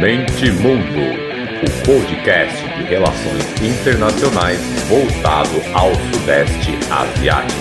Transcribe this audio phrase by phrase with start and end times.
[0.00, 0.98] Mente Mundo,
[1.60, 7.60] o podcast de relações internacionais voltado ao Sudeste Asiático.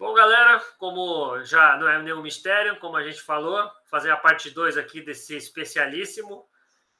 [0.00, 4.50] Bom, galera, como já não é nenhum mistério, como a gente falou, fazer a parte
[4.50, 6.44] 2 aqui desse especialíssimo.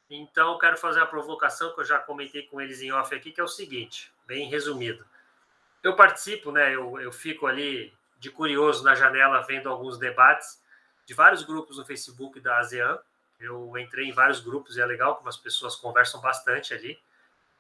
[0.09, 3.41] Então, quero fazer a provocação que eu já comentei com eles em off aqui, que
[3.41, 5.05] é o seguinte bem resumido.
[5.83, 6.75] Eu participo, né?
[6.75, 10.63] Eu, eu fico ali de curioso na janela vendo alguns debates
[11.07, 12.99] de vários grupos no Facebook da ASEAN.
[13.41, 17.01] Eu entrei em vários grupos e é legal como as pessoas conversam bastante ali.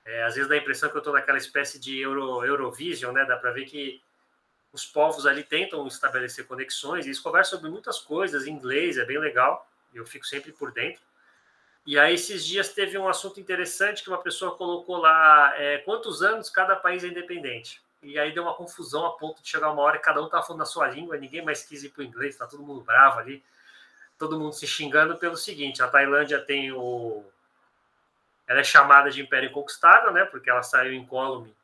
[0.05, 3.24] É, às vezes dá a impressão que eu estou naquela espécie de Euro, Eurovision, né?
[3.24, 4.02] Dá para ver que
[4.71, 9.05] os povos ali tentam estabelecer conexões e eles conversam sobre muitas coisas em inglês, é
[9.07, 9.66] bem legal.
[9.95, 11.01] Eu fico sempre por dentro.
[11.88, 16.23] E aí, esses dias teve um assunto interessante que uma pessoa colocou lá é, quantos
[16.23, 17.80] anos cada país é independente.
[18.02, 20.45] E aí deu uma confusão a ponto de chegar uma hora que cada um estava
[20.45, 23.21] falando na sua língua, ninguém mais quis ir para o inglês, está todo mundo bravo
[23.21, 23.43] ali,
[24.18, 27.24] todo mundo se xingando pelo seguinte: a Tailândia tem o.
[28.46, 30.26] Ela é chamada de Império Inconquistável, né?
[30.26, 31.57] Porque ela saiu incólume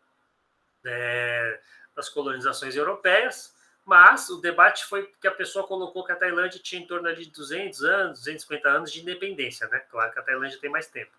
[0.86, 1.60] é,
[1.94, 3.53] das colonizações europeias.
[3.84, 7.30] Mas o debate foi que a pessoa colocou que a Tailândia tinha em torno de
[7.30, 9.78] 200 anos, 250 anos de independência, né?
[9.90, 11.12] Claro que a Tailândia tem mais tempo.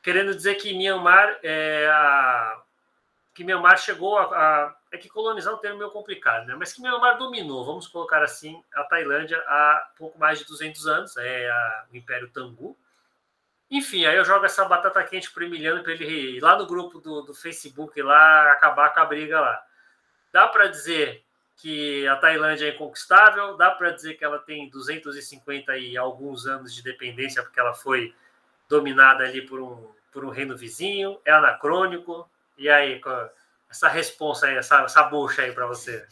[0.00, 2.62] Querendo dizer que Myanmar, é, a,
[3.34, 6.54] que Myanmar chegou a, a, É que colonizar é um termo meio complicado, né?
[6.56, 11.16] Mas que Myanmar dominou, vamos colocar assim, a Tailândia há pouco mais de 200 anos,
[11.16, 12.78] é a, o Império Tangu.
[13.68, 16.66] Enfim, aí eu jogo essa batata quente para o Emiliano para ele ir lá no
[16.66, 19.62] grupo do, do Facebook lá acabar com a briga lá.
[20.32, 21.24] Dá para dizer
[21.58, 26.72] que a Tailândia é inconquistável, dá para dizer que ela tem 250 e alguns anos
[26.72, 28.14] de dependência, porque ela foi
[28.68, 32.28] dominada ali por um, por um reino vizinho, é anacrônico.
[32.56, 33.00] E aí,
[33.68, 36.06] essa resposta aí, essa, essa bucha aí para você?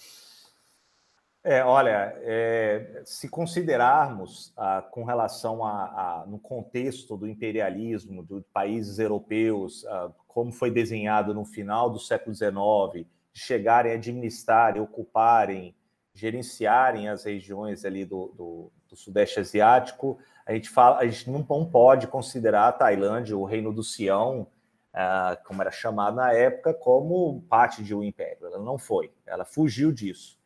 [1.45, 5.85] É, olha, é, se considerarmos ah, com relação a,
[6.23, 12.01] a, no contexto do imperialismo dos países europeus, ah, como foi desenhado no final do
[12.01, 13.07] século XIX,
[13.39, 15.77] chegarem a administrarem, ocuparem,
[16.15, 21.43] gerenciarem as regiões ali do, do, do, Sudeste Asiático, a gente, fala, a gente não,
[21.43, 24.47] pode considerar a Tailândia, o Reino do Sião,
[24.93, 28.47] ah, como era chamado na época, como parte de um império.
[28.47, 30.39] Ela não foi, ela fugiu disso.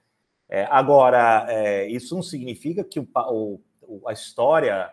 [0.49, 4.91] É, agora, é, isso não significa que o, o, a história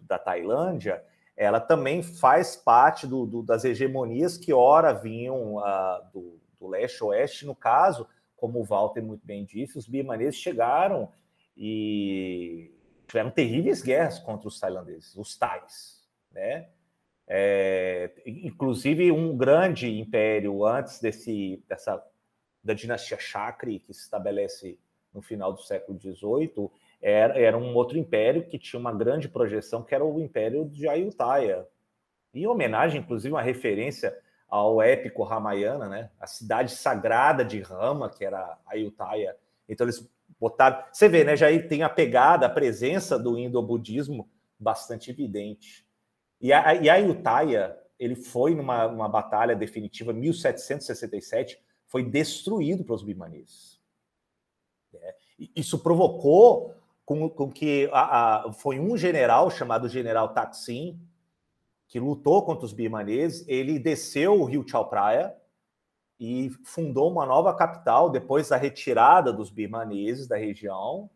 [0.00, 1.04] da Tailândia
[1.36, 7.46] ela também faz parte do, do, das hegemonias que ora vinham uh, do, do leste-oeste.
[7.46, 11.12] No caso, como o Walter muito bem disse, os birmaneses chegaram
[11.56, 12.72] e
[13.06, 16.68] tiveram terríveis guerras contra os tailandeses, os tais, né?
[17.30, 22.02] É, inclusive um grande império antes desse dessa
[22.64, 24.78] da dinastia Chakri que se estabelece
[25.12, 26.70] no final do século XVIII
[27.02, 30.88] era, era um outro império que tinha uma grande projeção que era o império de
[30.88, 31.68] Ayutthaya
[32.32, 36.10] em homenagem inclusive uma referência ao épico Ramayana, né?
[36.18, 39.36] A cidade sagrada de Rama, que era Ayutthaya.
[39.68, 40.08] Então eles
[40.40, 40.82] botaram.
[40.90, 41.36] Você vê, né?
[41.36, 45.86] Já aí tem a pegada, a presença do indo-budismo bastante evidente.
[46.40, 53.78] E a, e a Ayutthaya, ele foi numa, batalha definitiva, 1767, foi destruído pelos birmaneses.
[54.94, 55.14] É,
[55.54, 60.98] isso provocou com, com que a, a, foi um general chamado General Taksin,
[61.88, 65.34] que lutou contra os birmaneses, ele desceu o rio Chao Phraya
[66.20, 71.08] e fundou uma nova capital depois da retirada dos birmaneses da região,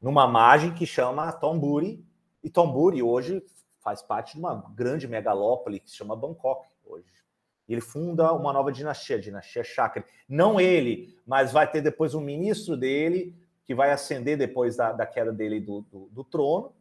[0.00, 2.06] numa margem que chama Tomburi.
[2.42, 3.42] E Tomburi hoje
[3.80, 7.06] faz parte de uma grande megalópole que se chama Bangkok hoje.
[7.68, 10.04] Ele funda uma nova dinastia, a dinastia Chakra.
[10.28, 13.34] Não ele, mas vai ter depois um ministro dele
[13.64, 16.75] que vai ascender depois da, da queda dele do, do, do trono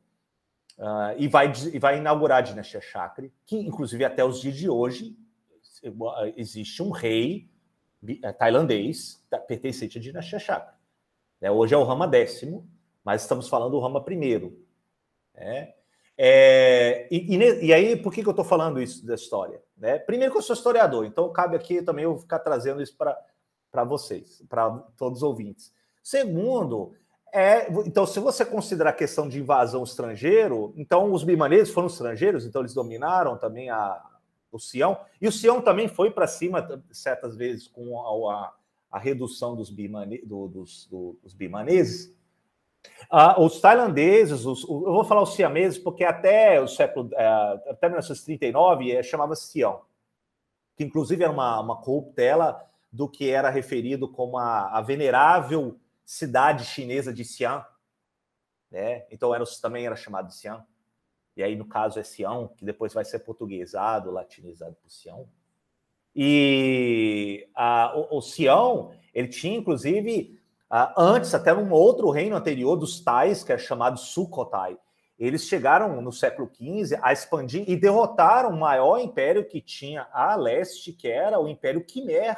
[0.77, 4.69] Uh, e, vai, e vai inaugurar a dinastia Chakra, que inclusive até os dias de
[4.69, 5.17] hoje
[6.35, 7.49] existe um rei
[8.07, 10.75] eh, tailandês pertencente à dinastia Chakra.
[11.39, 11.51] Né?
[11.51, 12.41] Hoje é o Rama X,
[13.03, 14.51] mas estamos falando do Rama I.
[15.33, 15.73] Né?
[16.17, 19.61] É, e, e, e, aí, por que, que eu estou falando isso da história?
[19.77, 19.99] Né?
[19.99, 24.41] Primeiro que eu sou historiador, então cabe aqui também eu ficar trazendo isso para vocês,
[24.47, 25.73] para todos os ouvintes.
[26.01, 26.93] Segundo,
[27.35, 32.45] é, então, se você considerar a questão de invasão estrangeiro, então os bimaneses foram estrangeiros,
[32.45, 34.01] então eles dominaram também a,
[34.49, 38.53] o Sião, e o Sião também foi para cima certas vezes com a, a,
[38.91, 42.15] a redução dos, bimane, do, dos, do, dos bimaneses.
[43.09, 47.25] Ah, os tailandeses, os, eu vou falar os siameses, porque até o século, é,
[47.69, 49.81] até 1939 é, chamava Sião.
[50.77, 56.63] que inclusive era uma, uma corruptela do que era referido como a, a venerável cidade
[56.65, 57.65] chinesa de Xi'an.
[58.71, 59.05] Né?
[59.09, 60.65] Então era, também era chamado de Xi'an.
[61.35, 65.27] E aí, no caso, é Sião, que depois vai ser portuguesado, latinizado por Sião.
[66.15, 72.77] E a, o, o Sião, ele tinha, inclusive, a, antes, até num outro reino anterior
[72.77, 74.77] dos Tais, que é chamado Sukhothai,
[75.19, 80.35] eles chegaram no século XV a expandir e derrotaram o maior império que tinha a
[80.35, 82.37] leste, que era o Império Quimer.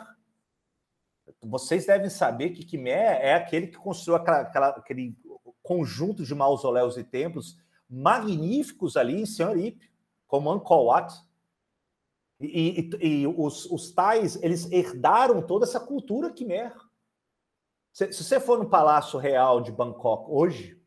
[1.42, 5.16] Vocês devem saber que Quimer é aquele que construiu aquela, aquela, aquele
[5.62, 7.57] conjunto de mausoléus e templos
[7.89, 9.89] magníficos ali em Senhoripe,
[10.28, 11.13] como Angkor Wat.
[12.39, 16.75] E, e, e os, os tais, eles herdaram toda essa cultura Quimer.
[17.92, 20.80] Se, se você for no Palácio Real de Bangkok hoje,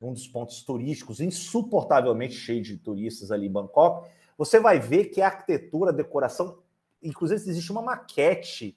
[0.00, 5.20] um dos pontos turísticos insuportavelmente cheio de turistas ali em Bangkok, você vai ver que
[5.20, 6.58] a arquitetura, a decoração,
[7.02, 8.76] inclusive existe uma maquete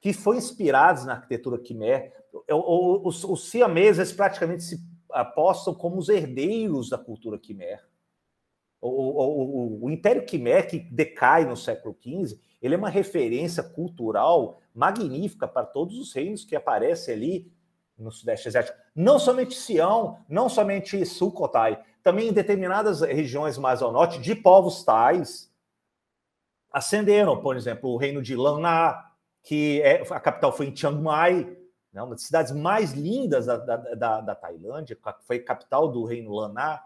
[0.00, 2.12] que foi inspirada na arquitetura Khmer.
[2.48, 4.80] Os, os siameses praticamente se
[5.10, 7.84] apostam como os herdeiros da cultura Khmer.
[8.80, 13.62] O, o, o, o, Império Khmer, que decai no século XV, ele é uma referência
[13.62, 17.52] cultural magnífica para todos os reinos que aparecem ali
[17.98, 18.78] no Sudeste Asiático.
[18.94, 24.82] Não somente Sião, não somente Sukhothai, também em determinadas regiões mais ao norte, de povos
[24.82, 25.52] tais,
[26.72, 29.09] ascenderam, por exemplo, o reino de Lanna,
[29.42, 31.56] que é, a capital foi em Chiang Mai,
[31.92, 36.32] né, uma das cidades mais lindas da, da, da, da Tailândia, foi capital do reino
[36.32, 36.82] Lanna.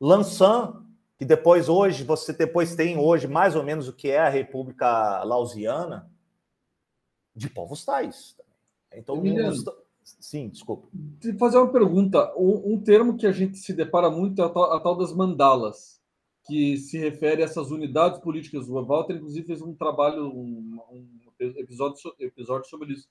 [0.00, 0.84] Lansan,
[1.16, 5.22] que depois hoje, você depois tem hoje mais ou menos o que é a República
[5.24, 6.10] Lausiana,
[7.34, 8.36] de povos tais.
[8.92, 9.64] Então, os...
[10.02, 10.88] sim, desculpa.
[11.38, 12.32] Fazer uma pergunta.
[12.36, 15.12] Um, um, termo que a gente se depara muito é a tal, a tal, das
[15.12, 16.00] mandalas,
[16.46, 18.68] que se refere a essas unidades políticas.
[18.68, 21.06] O Walter, inclusive, fez um trabalho, um, um
[21.56, 23.08] episódio, episódio sobre isso.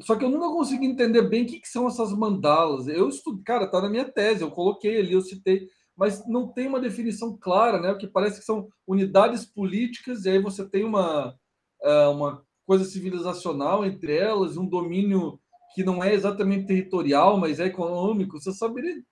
[0.00, 2.88] Só que eu nunca consegui entender bem o que, que são essas mandalas.
[2.88, 6.66] Eu estudo, cara, tá na minha tese, eu coloquei ali, eu citei, mas não tem
[6.66, 7.92] uma definição clara, né?
[7.92, 11.38] O que parece que são unidades políticas, e aí você tem uma,
[11.82, 15.38] é, uma coisa civilizacional entre elas, um domínio
[15.74, 18.40] que não é exatamente territorial, mas é econômico.
[18.40, 19.02] Você saberia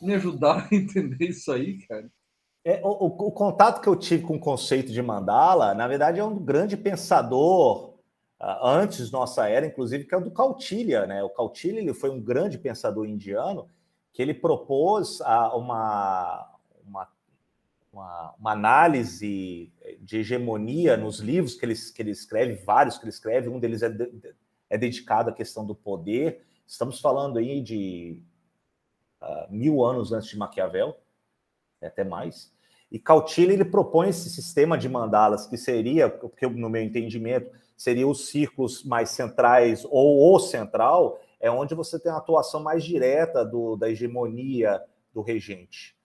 [0.00, 2.10] me ajudar a entender isso aí, cara?
[2.64, 6.18] É, o, o, o, contato que eu tive com o conceito de mandala, na verdade,
[6.18, 7.94] é um grande pensador
[8.62, 11.06] antes nossa era, inclusive, que é o do Kautilya.
[11.06, 11.22] Né?
[11.22, 13.68] O Kautilya ele foi um grande pensador indiano
[14.12, 15.54] que ele propôs uma,
[16.84, 17.08] uma,
[17.92, 23.10] uma, uma, análise de hegemonia nos livros que ele, que ele escreve, vários que ele
[23.10, 24.34] escreve, um deles é, de,
[24.70, 26.44] é dedicado à questão do poder.
[26.66, 28.22] Estamos falando aí de
[29.20, 30.96] uh, mil anos antes de Maquiavel,
[31.82, 32.53] até mais.
[32.94, 38.06] E Kautilya ele propõe esse sistema de mandalas que seria, porque no meu entendimento, seria
[38.06, 43.44] os círculos mais centrais ou o central, é onde você tem a atuação mais direta
[43.44, 44.80] do, da hegemonia
[45.12, 45.96] do regente.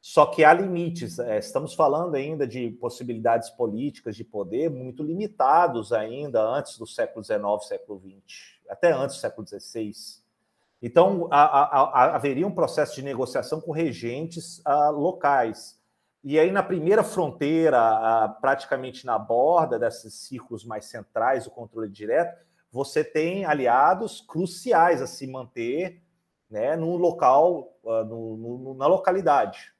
[0.00, 1.18] Só que há limites.
[1.18, 7.22] É, estamos falando ainda de possibilidades políticas de poder muito limitados ainda antes do século
[7.22, 9.92] XIX, século XX, até antes do século XVI.
[10.80, 15.81] Então, a, a, a, haveria um processo de negociação com regentes ah, locais.
[16.24, 22.40] E aí, na primeira fronteira, praticamente na borda desses círculos mais centrais, o controle direto,
[22.70, 26.00] você tem aliados cruciais a se manter
[26.48, 29.72] né, no local, ah, no, no, na localidade.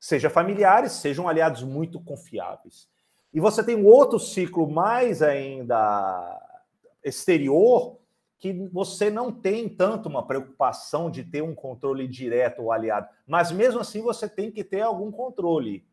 [0.00, 2.88] Seja familiares, sejam aliados muito confiáveis.
[3.32, 6.40] E você tem um outro ciclo mais ainda
[7.02, 7.98] exterior,
[8.38, 13.50] que você não tem tanto uma preocupação de ter um controle direto ou aliado, mas
[13.50, 15.86] mesmo assim você tem que ter algum controle.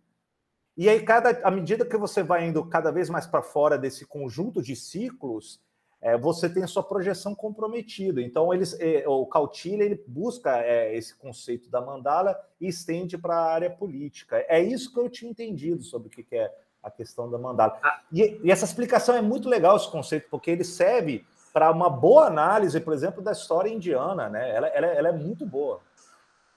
[0.77, 4.05] E aí, cada, à medida que você vai indo cada vez mais para fora desse
[4.05, 5.62] conjunto de ciclos,
[6.01, 8.21] é, você tem a sua projeção comprometida.
[8.21, 13.36] Então, eles, é, o Kautilya ele busca é, esse conceito da mandala e estende para
[13.36, 14.43] a área política.
[14.48, 17.79] É isso que eu tinha entendido sobre o que é a questão da mandala.
[17.83, 18.01] Ah.
[18.12, 22.27] E, e essa explicação é muito legal, esse conceito, porque ele serve para uma boa
[22.27, 24.55] análise, por exemplo, da história indiana, né?
[24.55, 25.81] Ela, ela, ela, é muito boa.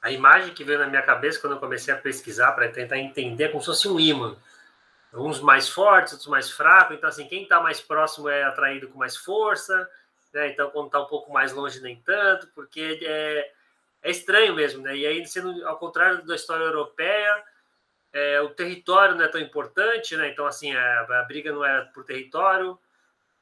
[0.00, 3.44] A imagem que veio na minha cabeça quando eu comecei a pesquisar para tentar entender
[3.44, 4.36] é como se fosse um imã.
[5.12, 6.96] Uns mais fortes, outros mais fracos.
[6.96, 9.88] Então, assim, quem está mais próximo é atraído com mais força,
[10.32, 10.48] né?
[10.48, 13.50] Então, quando está um pouco mais longe, nem tanto, porque é,
[14.02, 14.96] é estranho mesmo, né?
[14.96, 17.42] E aí, sendo ao contrário da história europeia,
[18.12, 20.28] é, o território não é tão importante, né?
[20.28, 22.78] Então, assim, a, a briga não era por território,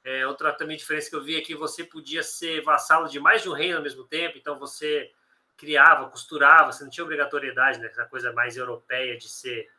[0.05, 3.43] é, outra também diferença que eu vi é que você podia ser vassalo de mais
[3.43, 5.11] de um reino ao mesmo tempo, então você
[5.57, 7.87] criava, costurava, você não tinha obrigatoriedade, né?
[7.87, 9.71] Essa coisa mais europeia de ser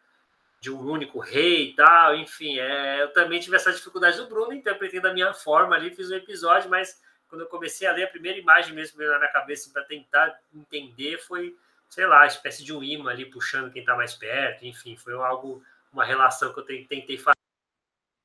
[0.61, 4.53] de um único rei e tal, enfim, é, eu também tive essa dificuldade do Bruno,
[4.53, 8.07] interpretei da minha forma ali, fiz um episódio, mas quando eu comecei a ler, a
[8.07, 11.53] primeira imagem mesmo na minha cabeça para tentar entender foi,
[11.89, 15.61] sei lá, espécie de um imã ali puxando quem está mais perto, enfim, foi algo,
[15.91, 17.42] uma relação que eu tentei fazer.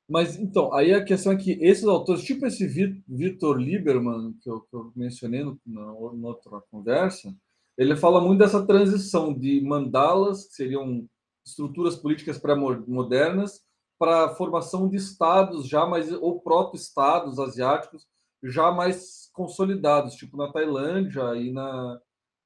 [0.08, 2.66] Mas então, aí a questão é que esses autores, tipo esse
[3.06, 7.34] Vitor Lieberman, que eu, que eu mencionei no, na, na, outra conversa,
[7.76, 11.06] ele fala muito dessa transição de mandalas, que seriam
[11.44, 13.60] estruturas políticas pré-modernas,
[13.98, 18.06] para a formação de estados já mais, ou proto-estados asiáticos
[18.42, 22.00] já mais consolidados, tipo na Tailândia e na,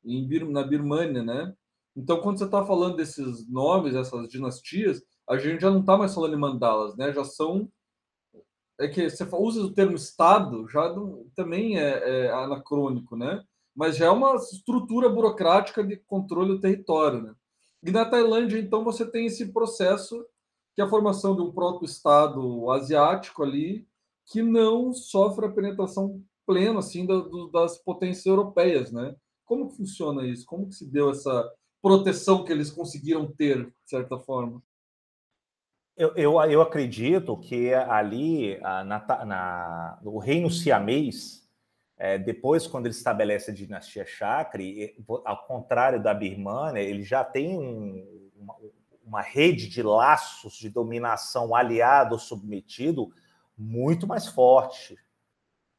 [0.05, 1.55] em Bir, na Birmânia, né?
[1.95, 5.03] Então, quando você está falando desses nomes, essas dinastias,
[5.33, 7.13] a gente já não está mais falando em mandalas, né?
[7.13, 7.71] Já são
[8.79, 13.43] é que você usa o termo Estado, já não, também é, é, anacrônico, né?
[13.75, 17.35] Mas já é uma estrutura burocrática de controle do território, né?
[17.83, 20.25] E na Tailândia, então, você tem esse processo
[20.75, 23.87] que é a formação de um proto-estado asiático ali,
[24.27, 29.15] que não sofre a penetração plena assim do, das potências europeias, né?
[29.45, 30.47] Como funciona isso?
[30.47, 31.51] Como que se deu essa
[31.83, 34.63] proteção que eles conseguiram ter, de certa forma?
[35.97, 41.43] Eu, eu, eu acredito que ali, na, na, no reino siamês,
[41.99, 47.57] é, depois, quando ele estabelece a dinastia Chakri, ao contrário da Birmania, ele já tem
[47.57, 48.57] um, uma,
[49.05, 53.13] uma, rede de laços de dominação aliado ou submetido
[53.57, 54.97] muito mais forte.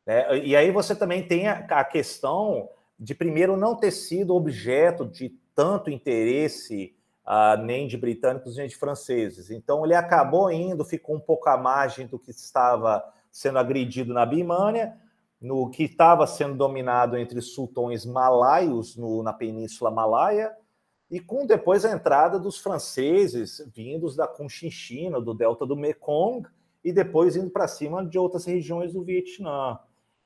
[0.06, 0.46] Né?
[0.46, 5.90] E aí você também tem a questão de, primeiro, não ter sido objeto de tanto
[5.90, 9.50] interesse uh, nem de britânicos nem de franceses.
[9.50, 14.26] Então ele acabou indo, ficou um pouco à margem do que estava sendo agredido na
[14.26, 14.96] Birmania,
[15.42, 20.56] no que estava sendo dominado entre sultões malaios no, na Península Malaia,
[21.12, 26.48] e com depois a entrada dos franceses vindos da Conchinchina, do delta do Mekong,
[26.84, 29.80] e depois indo para cima de outras regiões do Vietnã.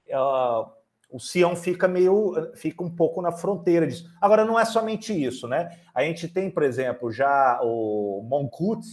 [0.07, 0.76] Uh,
[1.09, 4.09] o Sião fica meio, fica um pouco na fronteira disso.
[4.19, 5.79] Agora, não é somente isso, né?
[5.93, 8.85] A gente tem, por exemplo, já o Monkut,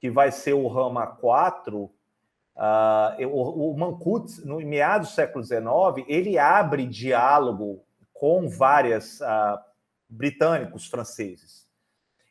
[0.00, 1.84] que vai ser o Rama 4.
[1.84, 9.58] Uh, o, o Monkut, no meados do século XIX, ele abre diálogo com várias uh,
[10.08, 11.66] britânicos franceses.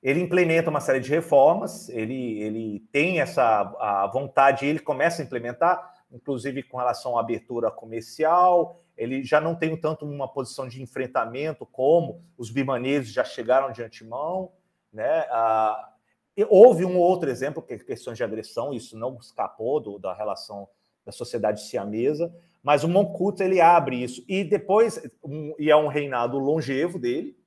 [0.04, 5.26] Ele implementa uma série de reformas, ele, ele tem essa a vontade, ele começa a
[5.26, 10.82] implementar, inclusive com relação à abertura comercial, ele já não tem tanto uma posição de
[10.82, 14.52] enfrentamento como os bimaneses já chegaram de antemão,
[14.92, 15.26] né?
[15.30, 15.94] Ah,
[16.50, 20.68] houve um outro exemplo que é questões de agressão, isso não escapou do, da relação
[21.06, 25.88] da sociedade siamesa, mas o Monkuta ele abre isso e depois um, e é um
[25.88, 27.38] reinado longevo dele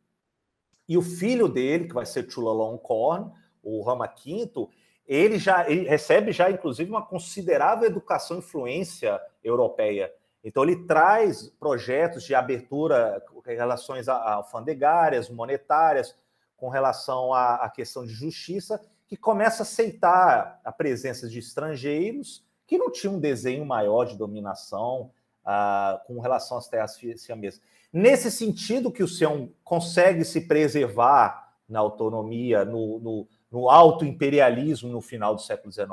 [0.88, 3.30] e o filho dele que vai ser Chulalongkorn,
[3.62, 4.68] o Rama V,
[5.08, 10.12] ele já ele recebe já inclusive uma considerável educação influência europeia
[10.42, 16.14] então, ele traz projetos de abertura em relações alfandegárias, monetárias,
[16.56, 22.44] com relação à, à questão de justiça, que começa a aceitar a presença de estrangeiros
[22.66, 25.10] que não tinham um desenho maior de dominação
[25.44, 27.60] ah, com relação às terras siamesas.
[27.92, 34.90] Nesse sentido que o Sião consegue se preservar na autonomia, no, no, no alto imperialismo
[34.90, 35.88] no final do século XIX.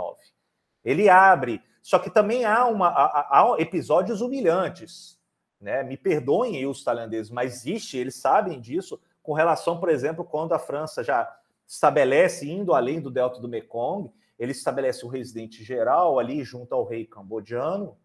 [0.84, 5.20] Ele abre só que também há, uma, há, episódios humilhantes.
[5.62, 5.84] Né?
[5.84, 10.58] Me perdoem os tailandeses, mas existe, eles sabem disso, com relação, por exemplo, quando a
[10.58, 11.32] França já
[11.68, 16.84] estabelece, indo além do delta do Mekong, ele estabelece o residente geral ali junto ao
[16.84, 17.96] rei cambodiano,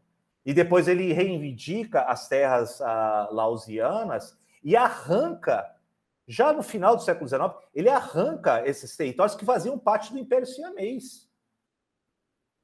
[0.44, 5.74] e depois ele reivindica as terras uh, lausianas e arranca,
[6.30, 10.46] já no final do século XIX, ele arranca esses territórios que faziam parte do Império
[10.46, 11.28] Siamês.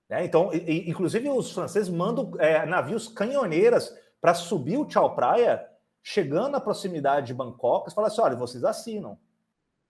[0.09, 0.25] Né?
[0.25, 5.69] Então, e, inclusive, os franceses mandam é, navios canhoneiras para subir o Chao Praia,
[6.01, 9.19] chegando à proximidade de Bangkok, e falar assim: olha, vocês assinam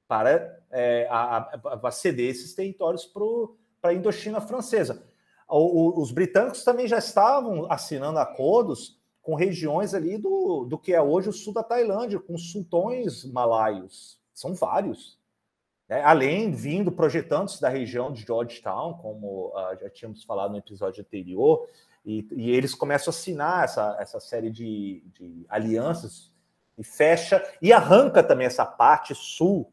[0.09, 5.06] para, é, a, a, a ceder esses territórios para a Indochina francesa.
[5.47, 10.95] O, o, os britânicos também já estavam assinando acordos com regiões ali do, do que
[10.95, 14.21] é hoje o sul da Tailândia, com sultões malaios.
[14.33, 15.18] São vários.
[15.88, 16.00] Né?
[16.00, 21.68] Além, vindo projetantes da região de Georgetown, como uh, já tínhamos falado no episódio anterior,
[22.04, 26.33] e, e eles começam a assinar essa, essa série de, de alianças
[26.78, 29.73] e fecha e arranca também essa parte sul,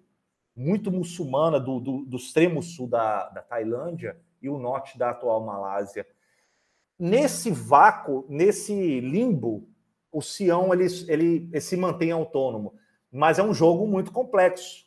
[0.56, 5.46] muito muçulmana, do, do, do extremo sul da, da Tailândia e o norte da atual
[5.46, 6.08] Malásia.
[6.98, 9.68] Nesse vácuo, nesse limbo,
[10.12, 12.76] o Sião ele, ele, ele se mantém autônomo,
[13.12, 14.86] mas é um jogo muito complexo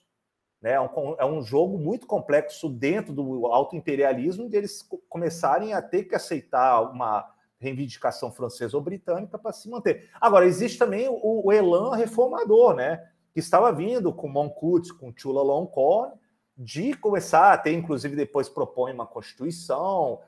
[0.61, 0.73] Né?
[0.73, 5.83] É, um, é um jogo muito complexo dentro do alto imperialismo, de eles começarem a
[5.83, 10.11] ter que aceitar uma reivindicação francesa ou britânica para se manter.
[10.21, 13.09] Agora, existe também o, o elan reformador, né?
[13.37, 16.15] que estava vindo com Moncout, com Chula Longcorn,
[16.57, 20.21] de começar a ter, inclusive depois propõe uma constituição,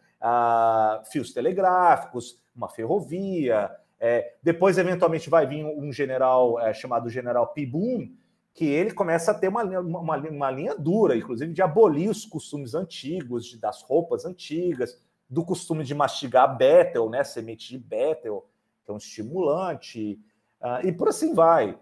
[1.11, 3.71] fios telegráficos, uma ferrovia.
[4.01, 8.09] É, depois, eventualmente, vai vir um general é, chamado General Pibun,
[8.55, 12.75] que ele começa a ter uma, uma, uma, linha dura, inclusive de abolir os costumes
[12.75, 18.49] antigos, de, das roupas antigas, do costume de mastigar betel, né, semente de betel,
[18.85, 20.19] que é um estimulante,
[20.61, 21.73] uh, e por assim vai.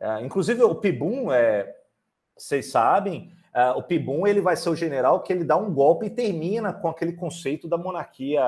[0.00, 1.74] Uh, inclusive, o Pibun, é,
[2.36, 6.06] vocês sabem, uh, o Pibun ele vai ser o general que ele dá um golpe
[6.06, 8.42] e termina com aquele conceito da monarquia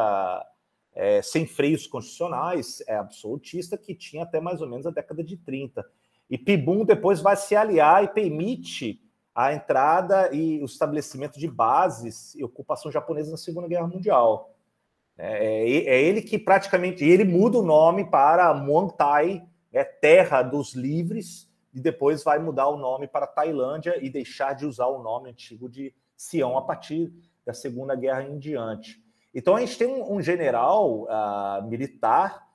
[0.95, 5.37] é, sem freios constitucionais, é absolutista, que tinha até mais ou menos a década de
[5.37, 5.85] 30.
[6.29, 9.01] E Pibum depois vai se aliar e permite
[9.35, 14.55] a entrada e o estabelecimento de bases e ocupação japonesa na Segunda Guerra Mundial.
[15.17, 18.95] É, é, é ele que praticamente ele muda o nome para Muang
[19.73, 24.67] é Terra dos Livres, e depois vai mudar o nome para Tailândia e deixar de
[24.67, 27.13] usar o nome antigo de Sião a partir
[27.45, 29.03] da Segunda Guerra em diante.
[29.35, 32.49] Então a gente tem um, general uh, militar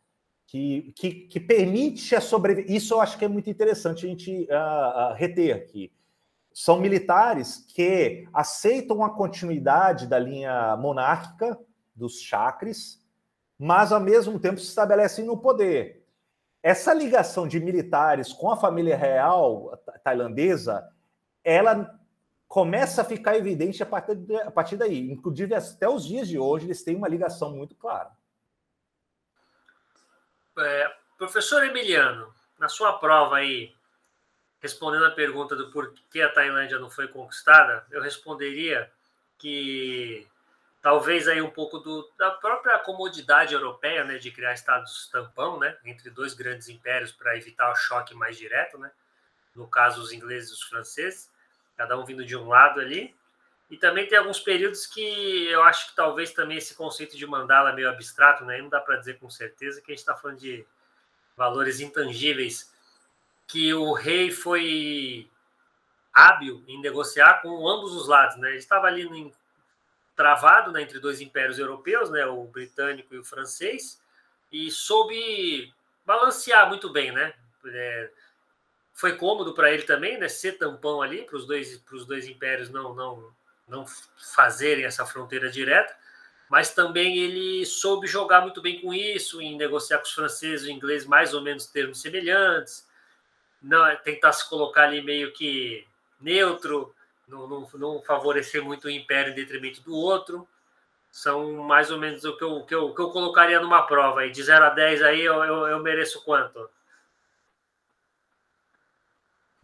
[0.45, 2.75] que, que, que, permite a sobrevivência.
[2.75, 5.91] Isso eu acho que é muito interessante a gente uh, uh, reter aqui.
[6.53, 11.57] São militares que aceitam a continuidade da linha monárquica
[11.93, 13.01] dos chakres,
[13.57, 16.04] mas ao mesmo tempo se estabelecem no poder.
[16.65, 20.91] Essa ligação de militares com a família real tailandesa,
[21.43, 21.95] ela
[22.48, 25.12] começa a ficar evidente a partir, de, a partir daí.
[25.12, 28.10] Inclusive, até os dias de hoje, eles têm uma ligação muito clara.
[30.57, 33.72] É, professor Emiliano, na sua prova aí,
[34.60, 38.91] respondendo a pergunta do porquê a Tailândia não foi conquistada, eu responderia
[39.38, 40.27] que
[40.86, 45.75] talvez aí um pouco do, da própria comodidade europeia, né, de criar estados tampão, né,
[45.84, 48.91] entre dois grandes impérios para evitar o choque mais direto, né,
[49.56, 51.32] no caso os ingleses e os franceses,
[51.76, 53.15] cada um vindo de um lado ali.
[53.67, 57.74] E também tem alguns períodos que eu acho que talvez também esse conceito de mandala
[57.74, 58.62] meio abstrato, né?
[58.62, 60.63] Não dá para dizer com certeza que a gente está falando de
[61.36, 62.71] valores intangíveis
[63.48, 65.28] que o rei foi
[66.13, 68.50] hábil em negociar com ambos os lados, né?
[68.50, 69.34] Ele estava ali em,
[70.15, 72.25] travado né, entre dois impérios europeus, né?
[72.25, 74.01] O britânico e o francês,
[74.51, 75.73] e soube
[76.06, 77.34] balancear muito bem, né?
[77.67, 78.10] É,
[78.93, 80.30] foi cômodo para ele também, né?
[80.30, 83.32] Ser tampão ali para os dois, dois impérios não, não,
[83.67, 83.86] não
[84.36, 85.95] fazerem essa fronteira direta,
[86.49, 90.71] mas também ele soube jogar muito bem com isso, em negociar com os franceses e
[90.71, 92.88] ingleses mais ou menos termos semelhantes,
[93.62, 95.86] não, tentar se colocar ali meio que
[96.21, 96.95] neutro,
[97.27, 100.47] não, não, não favorecer muito o império em detrimento do outro.
[101.09, 104.31] São mais ou menos o que eu, que eu, que eu colocaria numa prova aí.
[104.31, 106.69] De 0 a 10 aí eu, eu, eu mereço quanto?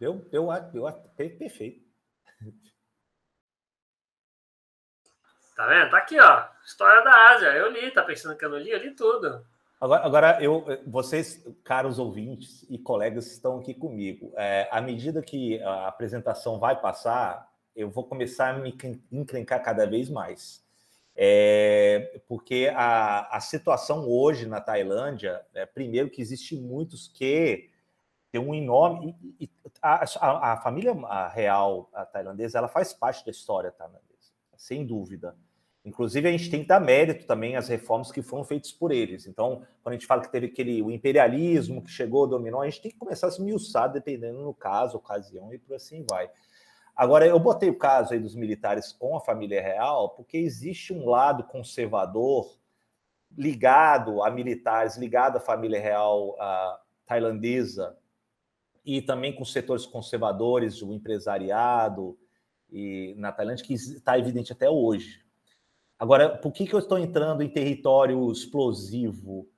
[0.00, 1.82] Eu, eu, eu, eu perfeito.
[5.54, 5.90] Tá vendo?
[5.90, 6.46] Tá aqui, ó.
[6.64, 7.52] História da Ásia.
[7.54, 8.70] Eu li, tá pensando que eu não li?
[8.70, 9.46] Eu li tudo.
[9.80, 14.32] Agora, agora eu, vocês, caros ouvintes e colegas, estão aqui comigo.
[14.36, 18.76] É, à medida que a apresentação vai passar, eu vou começar a me
[19.10, 20.62] encrencar cada vez mais.
[21.14, 27.68] É, porque a, a situação hoje na Tailândia, é, primeiro que existe muitos que
[28.30, 29.14] tem um enorme.
[29.38, 30.94] E, e, a, a, família
[31.28, 35.36] real a tailandesa ela faz parte da história tailandesa, sem dúvida.
[35.84, 39.26] Inclusive, a gente tem que dar mérito também às reformas que foram feitas por eles.
[39.26, 42.80] Então, quando a gente fala que teve aquele o imperialismo que chegou, dominou, a gente
[42.80, 46.30] tem que começar a se miuçar, dependendo no caso, ocasião, e por assim vai.
[46.94, 51.08] Agora, eu botei o caso aí dos militares com a família real, porque existe um
[51.08, 52.56] lado conservador
[53.36, 56.36] ligado a militares, ligado à família real
[57.06, 57.96] tailandesa,
[58.84, 62.18] e também com setores conservadores, o empresariado
[62.70, 65.22] e na Tailândia, que está evidente até hoje.
[65.98, 69.48] Agora, por que, que eu estou entrando em território explosivo?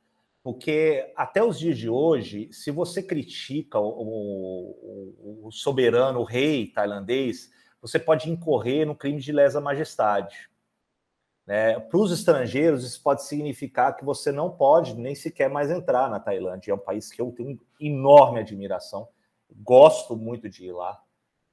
[0.44, 6.68] Porque até os dias de hoje, se você critica o, o, o soberano, o rei
[6.68, 10.48] tailandês, você pode incorrer no crime de lesa majestade.
[11.44, 11.80] Né?
[11.80, 16.20] Para os estrangeiros, isso pode significar que você não pode nem sequer mais entrar na
[16.20, 16.70] Tailândia.
[16.70, 19.08] É um país que eu tenho enorme admiração
[19.62, 21.00] gosto muito de ir lá,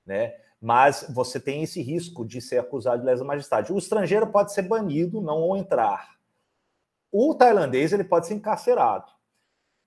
[0.05, 0.33] né?
[0.59, 3.73] Mas você tem esse risco de ser acusado de lesa majestade.
[3.73, 6.15] O estrangeiro pode ser banido, não entrar.
[7.11, 9.11] O tailandês ele pode ser encarcerado.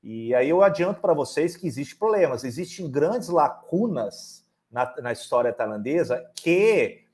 [0.03, 5.53] E aí eu adianto para vocês que existem problemas, existem grandes lacunas na, na história
[5.53, 7.05] tailandesa que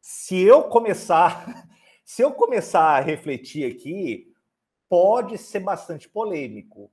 [0.00, 1.68] se eu começar
[2.04, 4.34] se eu começar a refletir aqui
[4.88, 6.90] pode ser bastante polêmico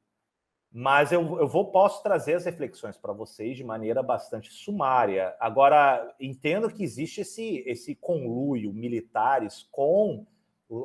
[0.71, 5.35] mas eu, eu vou posso trazer as reflexões para vocês de maneira bastante sumária.
[5.39, 10.27] Agora, entendo que existe esse, esse conluio militares com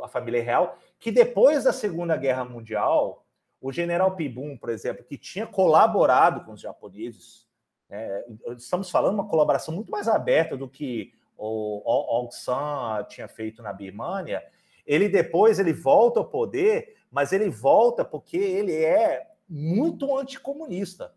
[0.02, 3.24] a família real, que depois da Segunda Guerra Mundial,
[3.60, 7.46] o general Pibum, por exemplo, que tinha colaborado com os japoneses,
[7.88, 8.24] né,
[8.56, 13.72] estamos falando uma colaboração muito mais aberta do que o Aung San tinha feito na
[13.72, 14.42] Birmânia,
[14.86, 21.14] ele depois ele volta ao poder, mas ele volta porque ele é muito anticomunista.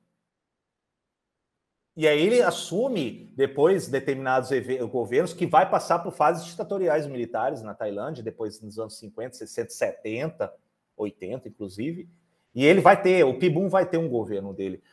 [1.96, 4.50] E aí ele assume, depois, determinados
[4.92, 9.70] governos que vai passar por fases ditatoriais militares na Tailândia, depois nos anos 50, 60,
[9.70, 10.54] 70,
[10.98, 12.10] 80, inclusive.
[12.54, 14.84] E ele vai ter, o Pibum vai ter um governo dele.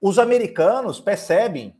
[0.00, 1.76] Os americanos percebem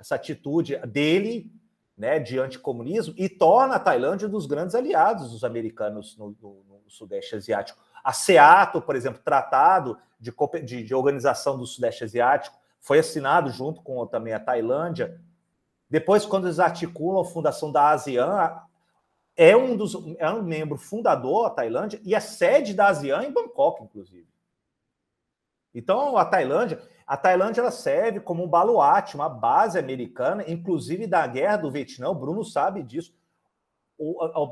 [0.00, 1.52] essa atitude dele,
[1.96, 6.64] né, de anticomunismo, e torna a Tailândia um dos grandes aliados dos americanos no, no,
[6.84, 7.80] no Sudeste Asiático.
[8.02, 10.32] A SEATO, por exemplo, tratado de,
[10.64, 15.20] de, de organização do Sudeste Asiático, foi assinado junto com também a Tailândia.
[15.90, 18.60] Depois, quando eles articulam a fundação da ASEAN,
[19.36, 23.32] é um dos é um membro fundador a Tailândia e a sede da ASEAN em
[23.32, 24.28] Bangkok, inclusive.
[25.74, 31.26] Então, a Tailândia, a Tailândia ela serve como um baluarte, uma base americana, inclusive da
[31.26, 32.08] guerra do Vietnã.
[32.08, 33.14] O Bruno sabe disso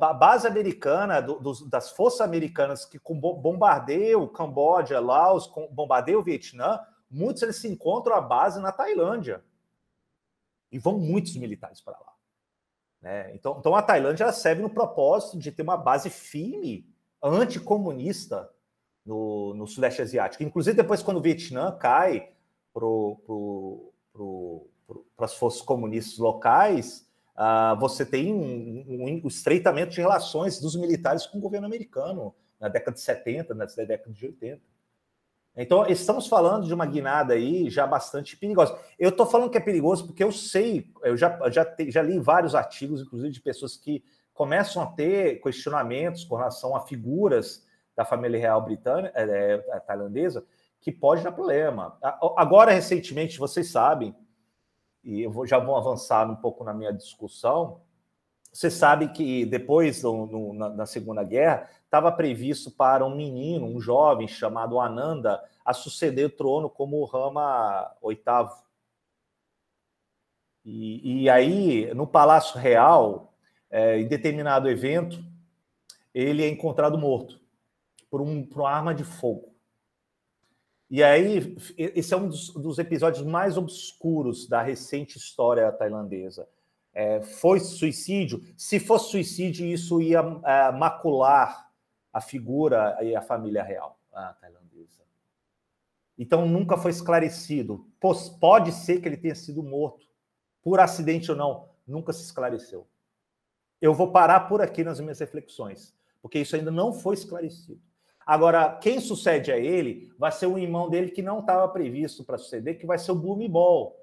[0.01, 6.25] a base americana, do, dos, das forças americanas que bombardeiam o Camboja, Laos, bombardeiam o
[6.25, 9.45] Vietnã, muitos eles se encontram a base na Tailândia.
[10.71, 12.12] E vão muitos militares para lá.
[13.01, 13.35] Né?
[13.35, 16.87] Então, então a Tailândia serve no propósito de ter uma base firme,
[17.23, 18.51] anticomunista
[19.05, 20.42] no, no Sudeste Asiático.
[20.42, 22.33] Inclusive, depois, quando o Vietnã cai
[22.75, 22.85] para
[25.25, 31.27] as forças comunistas locais, uh, você tem um, um, um, estreitamento de relações dos militares
[31.27, 34.61] com o governo americano na década de 70, na década de 80.
[35.57, 38.79] Então, estamos falando de uma guinada aí já bastante perigosa.
[38.99, 42.19] Eu estou falando que é perigoso porque eu sei, eu já, já, te, já li
[42.19, 47.66] vários artigos, inclusive de pessoas que começam a ter questionamentos com relação a figuras
[47.97, 50.45] da família real britânica, é, é, tailandesa,
[50.79, 51.99] que pode dar problema.
[52.37, 54.14] Agora, recentemente, vocês sabem,
[55.03, 57.81] e eu vou, já vou avançar um pouco na minha discussão.
[58.57, 63.66] Você sabe que depois, no, no, na, na, Segunda Guerra, estava previsto para um menino,
[63.66, 68.49] um jovem chamado Ananda, a suceder o trono como Rama VIII.
[70.64, 73.35] E, e aí, no Palácio Real,
[73.71, 75.23] é, em determinado evento,
[76.14, 77.38] ele é encontrado morto
[78.11, 79.55] por, um, por uma arma de fogo.
[80.88, 86.49] E aí, esse é um dos, dos, episódios mais obscuros da recente história tailandesa.
[86.99, 88.43] É, foi suicídio?
[88.57, 91.71] Se fosse suicídio, isso ia é, macular
[92.11, 95.03] a figura e a família real a tailandesa.
[96.19, 97.87] Então, nunca foi esclarecido.
[98.41, 100.07] Pode ser que ele tenha sido morto,
[100.63, 102.89] por acidente ou não, nunca se esclareceu.
[103.79, 107.83] Eu vou parar por aqui nas minhas reflexões, porque isso ainda não foi esclarecido.
[108.25, 112.39] Agora, quem sucede a ele vai ser o irmão dele que não estava previsto para
[112.39, 113.95] suceder, que vai ser o Ball,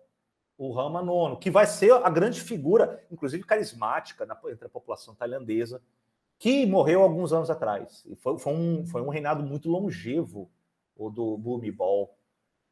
[0.57, 5.15] o Rama Nono, que vai ser a grande figura, inclusive carismática, na, entre a população
[5.15, 5.81] tailandesa,
[6.37, 8.03] que morreu alguns anos atrás.
[8.05, 10.49] E foi, foi, um, foi um reinado muito longevo,
[10.95, 11.37] o do
[11.71, 12.15] Ball.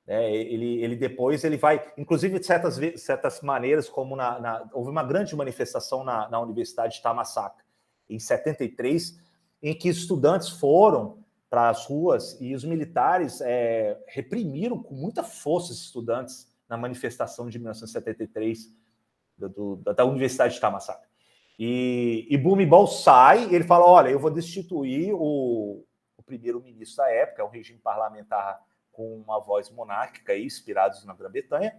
[0.07, 4.89] É, ele, ele depois ele vai, inclusive de certas, certas maneiras, como na, na houve
[4.89, 7.55] uma grande manifestação na, na Universidade de Thammasat,
[8.09, 9.19] em 73,
[9.61, 15.71] em que estudantes foram para as ruas e os militares é, reprimiram com muita força
[15.71, 18.73] os estudantes na manifestação de 1973
[19.37, 21.01] do, do, da Universidade de Thammasat.
[21.59, 27.11] E, e Bhumibol sai e ele fala, olha, eu vou destituir o, o primeiro-ministro da
[27.11, 28.57] época, é um regime parlamentar
[28.89, 31.77] com uma voz monárquica, inspirados na Grã-Bretanha,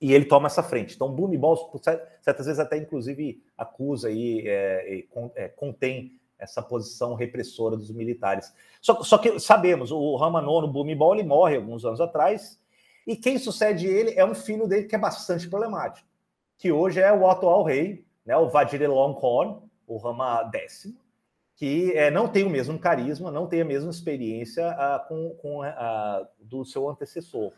[0.00, 0.96] e ele toma essa frente.
[0.96, 1.80] Então, Bhumibol,
[2.20, 8.52] certas vezes até, inclusive, acusa aí, é, é, contém essa posição repressora dos militares.
[8.80, 12.59] Só, só que sabemos, o Ramanono Bumibol ele morre alguns anos atrás,
[13.10, 16.06] e quem sucede ele é um filho dele que é bastante problemático,
[16.56, 20.94] que hoje é o atual rei, né, o Vajiralongkorn, o Rama X,
[21.56, 25.66] que é, não tem o mesmo carisma, não tem a mesma experiência uh, com, com
[25.66, 27.50] uh, do seu antecessor.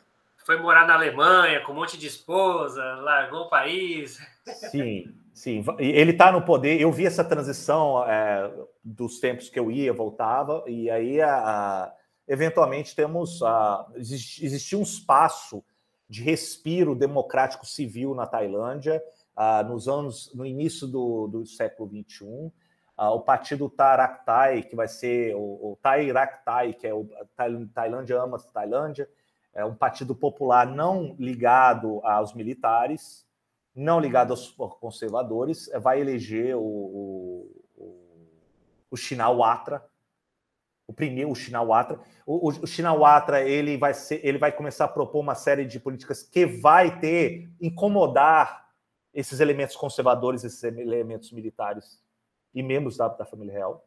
[0.47, 4.19] Foi morar na Alemanha com um monte de esposa, largou o país.
[4.71, 5.62] Sim, sim.
[5.79, 6.81] Ele está no poder.
[6.81, 8.51] Eu vi essa transição é,
[8.83, 11.93] dos tempos que eu ia, voltava, e aí a, a,
[12.27, 15.65] eventualmente temos a, existia um espaço
[16.09, 19.03] de respiro democrático civil na Tailândia,
[19.37, 22.25] uh, nos anos, no início do, do século XXI.
[22.25, 22.53] Uh,
[23.15, 26.13] o partido Taraktai, que vai ser o, o Thai
[26.79, 27.09] que é o
[27.75, 29.09] Tailândia ama Tailândia,
[29.55, 33.27] é um partido popular não ligado aos militares,
[33.75, 37.97] não ligado aos conservadores, vai eleger o, o,
[38.91, 39.85] o, Shinawatra,
[40.92, 41.98] o primeiro, o Shinawatra.
[42.26, 45.81] O, o, o Shinawatra ele vai, ser, ele vai começar a propor uma série de
[45.81, 48.68] políticas que vai ter, incomodar
[49.12, 52.00] esses elementos conservadores, esses elementos militares
[52.55, 53.87] e membros da, da família real.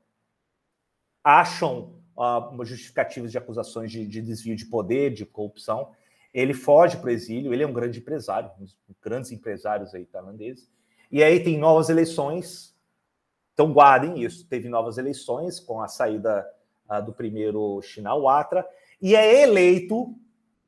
[1.23, 5.91] Acham uh, justificativas de acusações de, de, desvio de poder, de corrupção.
[6.33, 10.05] Ele foge para o exílio, ele é um grande empresário, um dos grandes empresários aí
[10.05, 10.69] tailandeses.
[11.11, 12.75] E aí tem novas eleições,
[13.53, 14.47] então guardem isso.
[14.47, 16.45] Teve novas eleições com a saída
[17.05, 18.67] do primeiro Shinawatra,
[19.01, 20.15] e é eleito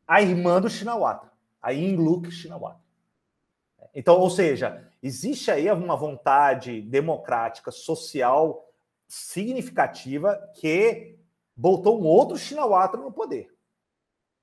[0.07, 2.81] a irmã do Shinawatra, a Inluk Shinawatra.
[3.93, 8.69] Então, ou seja, existe aí uma vontade democrática, social
[9.07, 11.17] significativa que
[11.55, 13.51] botou um outro Shinawatra no poder.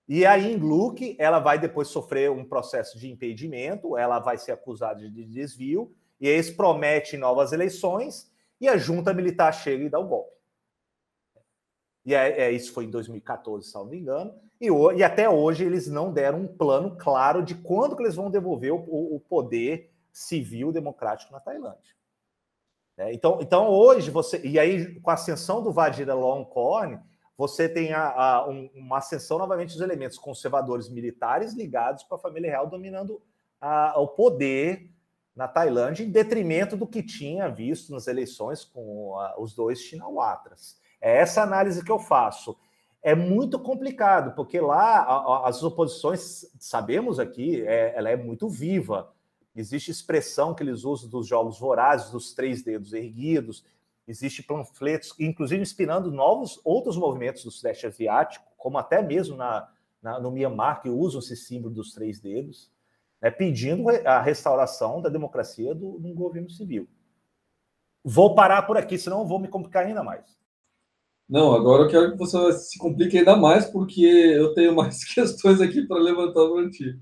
[0.07, 5.09] E a Ingluk, ela vai depois sofrer um processo de impedimento, ela vai ser acusada
[5.09, 10.07] de desvio, e eles prometem novas eleições, e a junta militar chega e dá o
[10.07, 10.34] golpe.
[12.05, 14.35] E é, é, isso foi em 2014, se não me engano.
[14.61, 18.31] E, e, até hoje eles não deram um plano claro de quando que eles vão
[18.31, 21.95] devolver o, o poder civil democrático na Tailândia.
[22.97, 27.01] É, então, então hoje você e aí com a ascensão do Vadira Longkorn,
[27.37, 32.19] você tem a, a, um, uma ascensão novamente dos elementos conservadores militares ligados com a
[32.19, 33.21] família real dominando
[33.61, 34.89] a, o poder
[35.35, 40.79] na Tailândia, em detrimento do que tinha visto nas eleições com os dois Shinawatras.
[41.05, 42.57] É essa análise que eu faço.
[43.03, 49.13] É muito complicado, porque lá as oposições, sabemos aqui, é, ela é muito viva.
[49.55, 53.67] Existe expressão que eles usam dos jogos vorazes, dos três dedos erguidos,
[54.09, 59.69] existe panfletos, inclusive inspirando novos outros movimentos do Sudeste Asiático, como até mesmo na,
[60.01, 62.73] na no Myanmar, que usam esse símbolo dos três dedos,
[63.21, 66.89] né, pedindo a restauração da democracia do, do governo civil.
[68.03, 70.43] Vou parar por aqui, senão vou me complicar ainda mais.
[71.29, 75.61] Não, agora eu quero que você se complique ainda mais, porque eu tenho mais questões
[75.61, 76.99] aqui para levantar para ti.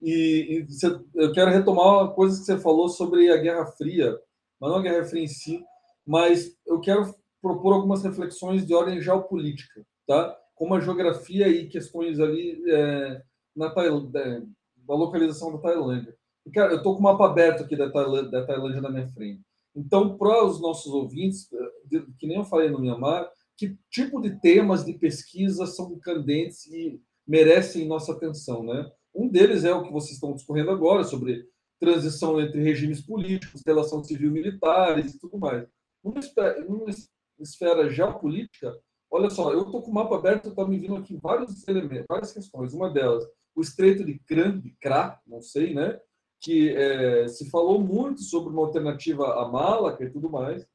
[0.00, 4.18] E, e você, eu quero retomar coisas que você falou sobre a Guerra Fria,
[4.60, 5.64] mas não a Guerra Fria em si,
[6.04, 10.36] mas eu quero propor algumas reflexões de ordem geopolítica, tá?
[10.56, 13.22] Como a geografia e questões ali é,
[13.54, 14.44] na Tailândia,
[14.76, 16.14] da localização da Tailândia.
[16.52, 19.40] Cara, eu estou com o mapa aberto aqui da Tailândia, da Tailândia na minha frente.
[19.74, 21.48] Então, para os nossos ouvintes,
[22.18, 23.28] que nem eu falei no Mianmar,
[23.62, 28.90] que tipo de temas de pesquisa são candentes e merecem nossa atenção, né?
[29.14, 31.46] Um deles é o que vocês estão discorrendo agora sobre
[31.78, 35.64] transição entre regimes políticos, relação civil-militares e tudo mais.
[36.02, 36.90] Numa esfera, numa
[37.38, 38.76] esfera geopolítica,
[39.08, 42.32] olha só, eu estou com o mapa aberto, está me vindo aqui vários elementos, várias
[42.32, 42.74] questões.
[42.74, 46.00] Uma delas, o Estreito de Kran, de Kra, não sei, né?
[46.40, 50.66] Que é, se falou muito sobre uma alternativa a Malaca e tudo mais.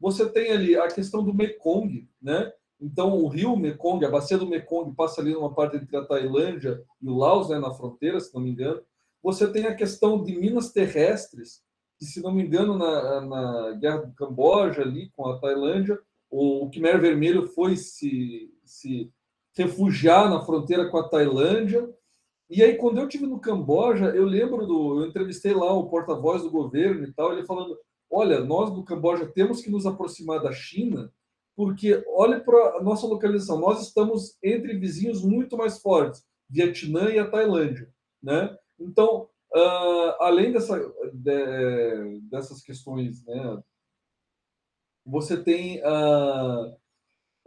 [0.00, 2.52] Você tem ali a questão do Mekong, né?
[2.80, 6.82] Então, o rio Mekong, a bacia do Mekong, passa ali numa parte entre a Tailândia
[7.02, 8.80] e o Laos, né, na fronteira, se não me engano.
[9.22, 11.62] Você tem a questão de minas terrestres,
[11.98, 15.98] que, se não me engano, na, na Guerra do Camboja, ali com a Tailândia,
[16.30, 19.10] o Khmer Vermelho foi se, se
[19.56, 21.88] refugiar na fronteira com a Tailândia.
[22.50, 25.00] E aí, quando eu tive no Camboja, eu lembro do.
[25.00, 27.76] Eu entrevistei lá o porta-voz do governo e tal, ele falando:
[28.10, 31.12] olha, nós do Camboja temos que nos aproximar da China,
[31.58, 37.18] porque olhe para a nossa localização, nós estamos entre vizinhos muito mais fortes, Vietnã e
[37.18, 37.92] a Tailândia,
[38.22, 38.56] né?
[38.78, 40.78] Então, uh, além dessa,
[41.12, 43.60] de, dessas questões, né,
[45.04, 46.76] você tem uh,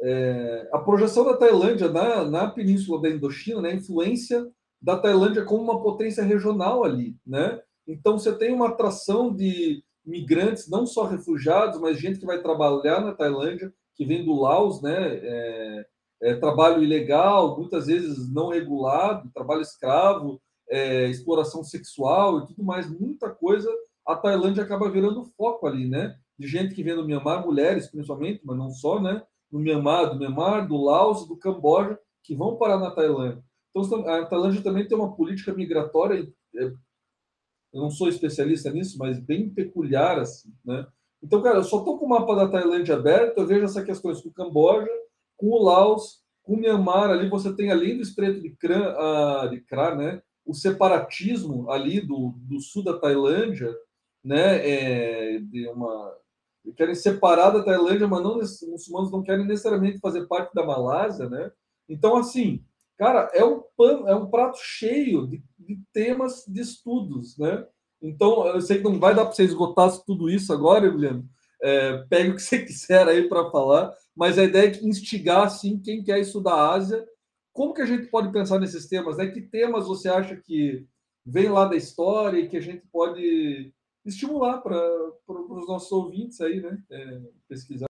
[0.02, 4.46] é, a projeção da Tailândia na, na península da Indochina, né, a influência
[4.82, 7.62] da Tailândia como uma potência regional ali, né?
[7.88, 13.00] Então você tem uma atração de migrantes, não só refugiados, mas gente que vai trabalhar
[13.00, 14.98] na Tailândia, que vem do Laos, né?
[14.98, 15.86] É,
[16.24, 22.90] é, trabalho ilegal, muitas vezes não regulado, trabalho escravo, é, exploração sexual e tudo mais,
[22.90, 23.70] muita coisa.
[24.08, 26.18] A Tailândia acaba virando foco ali, né?
[26.36, 29.22] De gente que vem do Myanmar, mulheres principalmente, mas não só, né?
[29.52, 33.44] Do Myanmar, do Myanmar, do Laos, do Camboja, que vão parar na Tailândia.
[33.70, 36.74] Então, a Tailândia também tem uma política migratória é,
[37.72, 40.88] eu não sou especialista nisso, mas bem peculiar, assim, né?
[41.24, 44.22] Então, cara, eu só estou com o mapa da Tailândia aberto, eu vejo essas questões
[44.22, 44.90] com o Camboja,
[45.38, 49.50] com o Laos, com o Myanmar, ali você tem além do Estreito de Kran, uh,
[49.50, 50.22] de Kra, né?
[50.46, 53.74] O separatismo ali do, do sul da Tailândia,
[54.24, 56.16] né, é, de uma
[56.76, 61.28] querem separar da Tailândia, mas não os muçulmanos não querem necessariamente fazer parte da Malásia,
[61.28, 61.52] né?
[61.90, 62.64] Então assim,
[62.98, 63.64] cara, é um
[64.08, 67.66] é um prato cheio de, de temas de estudos, né?
[68.02, 71.28] Então eu sei que não vai dar para você esgotar tudo isso agora, Emiliano.
[71.62, 76.04] É, o que você quiser aí para falar, mas a ideia é instigar assim quem
[76.04, 77.06] quer estudar a Ásia
[77.54, 79.18] como que a gente pode pensar nesses temas?
[79.18, 79.28] Né?
[79.28, 80.88] Que temas você acha que
[81.26, 83.74] vem lá da história e que a gente pode
[84.06, 84.76] estimular para
[85.28, 86.82] os nossos ouvintes aí, né?
[86.90, 87.88] É, pesquisar.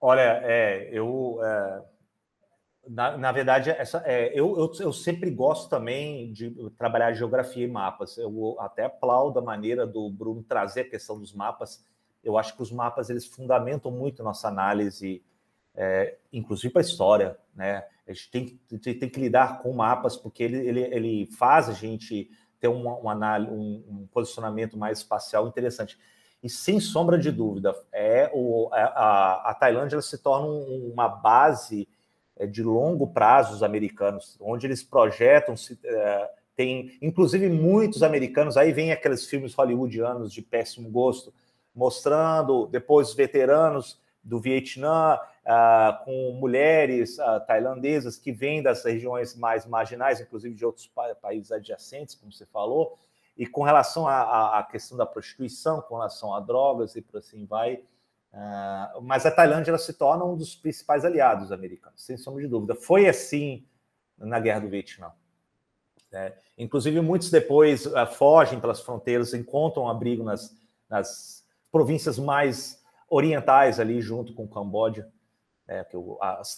[0.00, 1.84] Olha, é, eu é,
[2.88, 7.70] na, na, verdade essa, é, eu, eu, eu, sempre gosto também de trabalhar geografia e
[7.70, 8.16] mapas.
[8.16, 11.84] Eu até aplaudo a maneira do Bruno trazer a questão dos mapas.
[12.22, 15.22] Eu acho que os mapas eles fundamentam muito nossa análise
[15.80, 17.84] é, inclusive para a história, né?
[18.06, 18.60] A gente tem,
[18.96, 23.08] tem, que lidar com mapas, porque ele, ele, ele faz a gente ter um, um,
[23.08, 25.96] um, um posicionamento mais espacial interessante.
[26.42, 31.88] E sem sombra de dúvida, é o, a, a Tailândia se torna uma base
[32.46, 38.72] de longo prazo dos americanos, onde eles projetam, se, é, tem inclusive muitos americanos, aí
[38.72, 41.32] vem aqueles filmes hollywoodianos de péssimo gosto,
[41.74, 49.34] mostrando depois os veteranos do Vietnã, uh, com mulheres uh, tailandesas que vêm das regiões
[49.34, 52.98] mais marginais, inclusive de outros pa países adjacentes, como você falou,
[53.36, 57.80] e com relação à, questão da prostituição, com relação a drogas e por assim vai.
[58.38, 62.74] Uh, mas a Tailândia se torna um dos principais aliados americanos, sem sombra de dúvida.
[62.74, 63.66] Foi assim
[64.16, 65.10] na Guerra do Vietnã.
[66.12, 66.34] Né?
[66.56, 70.56] Inclusive, muitos depois uh, fogem pelas fronteiras, encontram abrigo nas,
[70.88, 75.10] nas províncias mais orientais ali, junto com o Camboja
[75.68, 75.96] né, que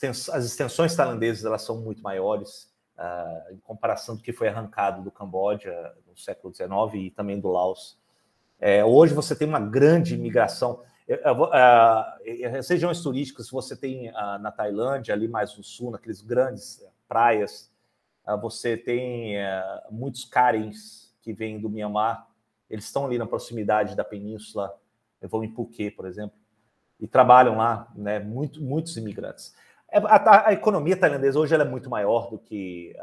[0.07, 5.03] as, as, extensões tailandesas elas são muito maiores uh, em comparação do que foi arrancado
[5.03, 7.99] do Camboja no século XIX e também do Laos.
[8.61, 10.83] É, hoje você tem uma grande imigração.
[11.11, 16.85] Uh, as regiões turísticas você tem uh, na Tailândia, ali mais no sul, naqueles grandes
[17.09, 17.71] praias,
[18.41, 19.35] você tem
[19.91, 22.29] muitos Karens que vêm do Mianmar,
[22.69, 24.73] eles estão ali na proximidade da península,
[25.23, 26.39] vão em Phuket, por exemplo
[27.01, 29.55] e trabalham lá, né, muito, muitos imigrantes.
[29.91, 32.95] É, a, a, economia tailandesa hoje é muito maior do que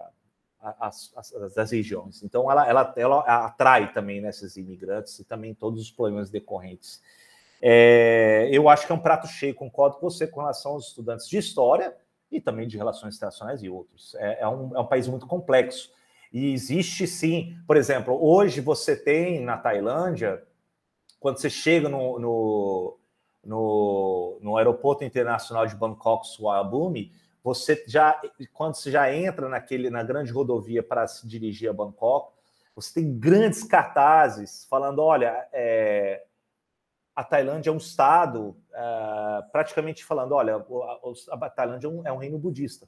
[0.62, 5.54] as, as, as, regiões, então ela, ela, ela atrai também né, esses imigrantes e também
[5.54, 7.02] todos os problemas decorrentes.
[7.62, 11.28] É, eu acho que é um prato cheio, concordo com você com relação aos estudantes
[11.28, 11.96] de história
[12.32, 14.15] e também de relações internacionais e outros.
[14.15, 15.91] É, é, um, é um país muito complexo.
[16.32, 20.43] E existe sim, por exemplo, hoje você tem na Tailândia,
[21.20, 23.00] quando você chega no, no
[23.48, 28.20] no, no aeroporto internacional de Bangkok, Suvarnabhumi, você já,
[28.54, 32.34] quando você já entra naquele, na grande rodovia para se dirigir a Bangkok,
[32.76, 36.26] você tem grandes cartazes falando, olha, é,
[37.17, 42.13] a Tailândia é um estado, é, praticamente falando, olha, a, a Tailândia é um, é
[42.13, 42.88] um, reino budista.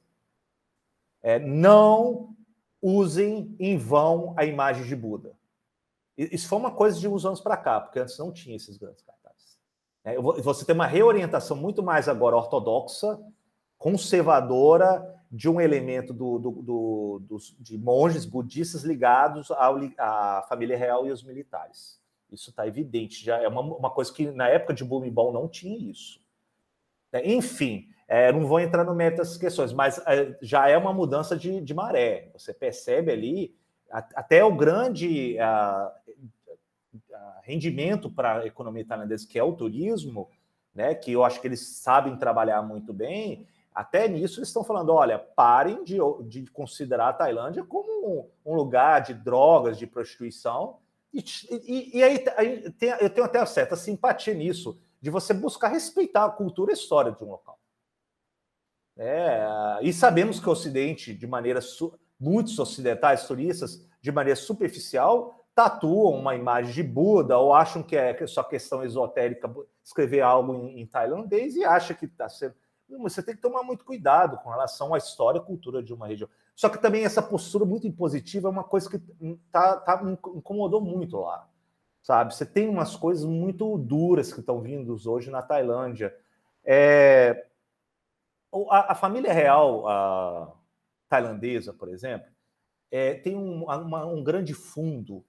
[1.20, 2.36] É, não
[2.80, 5.36] usem em vão a imagem de Buda.
[6.16, 9.02] Isso foi uma coisa de uns anos para cá, porque antes não tinha esses grandes
[9.02, 9.58] cartazes.
[10.04, 13.20] É, você tem uma reorientação muito mais agora ortodoxa,
[13.80, 21.08] conservadora, de um elemento do, do, do, dos, de monges budistas ligados à família real
[21.08, 21.99] e aos militares.
[22.32, 25.78] Isso está evidente, já é uma, uma, coisa que na época de Bhumibol não tinha
[25.78, 26.22] isso.
[27.12, 30.94] É, enfim, é, não vou entrar no mérito dessas questões, mas é, já é uma
[30.94, 32.30] mudança de, de maré.
[32.34, 33.56] Você percebe ali,
[33.92, 35.36] até o grande
[37.44, 40.30] rendimento para a economia tailandesa, que é o turismo,
[40.74, 44.94] né, que eu acho que eles sabem trabalhar muito bem, até nisso eles estão falando:
[44.94, 47.90] olha, parem de, de considerar a Tailândia como
[48.46, 50.78] um, um lugar de drogas, de prostituição.
[51.14, 52.20] E, e, aí,
[52.74, 56.78] tem, eu tenho até certa simpatia nisso, de você buscar respeitar a cultura e a
[56.78, 57.60] história de um local.
[58.98, 61.60] É, e sabemos que o Ocidente, de maneira.
[62.22, 68.28] Muitos ocidentais, turistas, de maneira superficial, tatuam uma imagem de Buda ou acham que é
[68.28, 69.50] só questão esotérica
[69.82, 72.56] escrever algo em, em tailandês e acha que está sendo.
[73.00, 76.30] Você tem que tomar muito cuidado com relação à história e cultura de uma região.
[76.60, 79.00] Só que também essa postura muito impositiva é uma coisa que
[79.50, 80.04] tá, tá,
[80.36, 81.48] incomodou muito lá.
[82.04, 82.36] Sabe?
[82.36, 86.14] Você tem umas coisas muito duras que estão vindo hoje na Tailândia.
[86.66, 87.48] É,
[88.70, 90.54] a, a, família real a
[91.08, 92.30] tailandesa, por exemplo,
[92.92, 95.24] é, tem um, uma, um grande fundo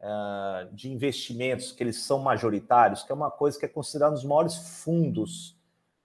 [0.00, 4.16] uh, de investimentos, que eles são majoritários, que é uma coisa que é considerada um
[4.16, 5.56] dos maiores fundos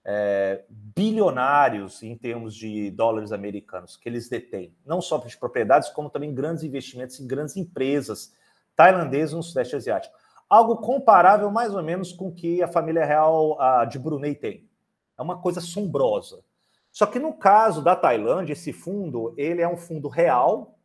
[0.05, 6.09] é, bilionários em termos de dólares americanos que eles detêm, não só de propriedades, como
[6.09, 8.33] também grandes investimentos em grandes empresas
[8.75, 10.15] tailandesas no Sudeste Asiático.
[10.49, 14.69] Algo comparável mais ou menos com o que a família real a, de Brunei tem.
[15.17, 16.43] É uma coisa assombrosa.
[16.91, 20.77] Só que no caso da Tailândia, esse fundo ele é um fundo real,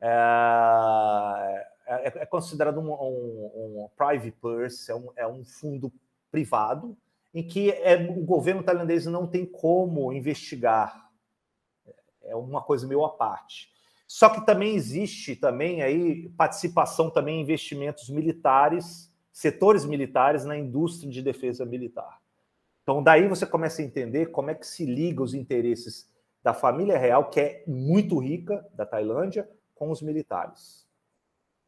[0.00, 5.92] é, é, é considerado um, um, um, private purse, é um, é um fundo
[6.30, 6.96] privado,
[7.34, 11.10] em que é, o governo tailandês não tem como investigar.
[12.22, 13.72] É uma coisa meio à parte.
[14.06, 21.10] Só que também existe também aí participação também em investimentos militares, setores militares na indústria
[21.10, 22.20] de defesa militar.
[22.82, 26.10] Então daí você começa a entender como é que se liga os interesses
[26.42, 30.86] da família real, que é muito rica da Tailândia, com os militares.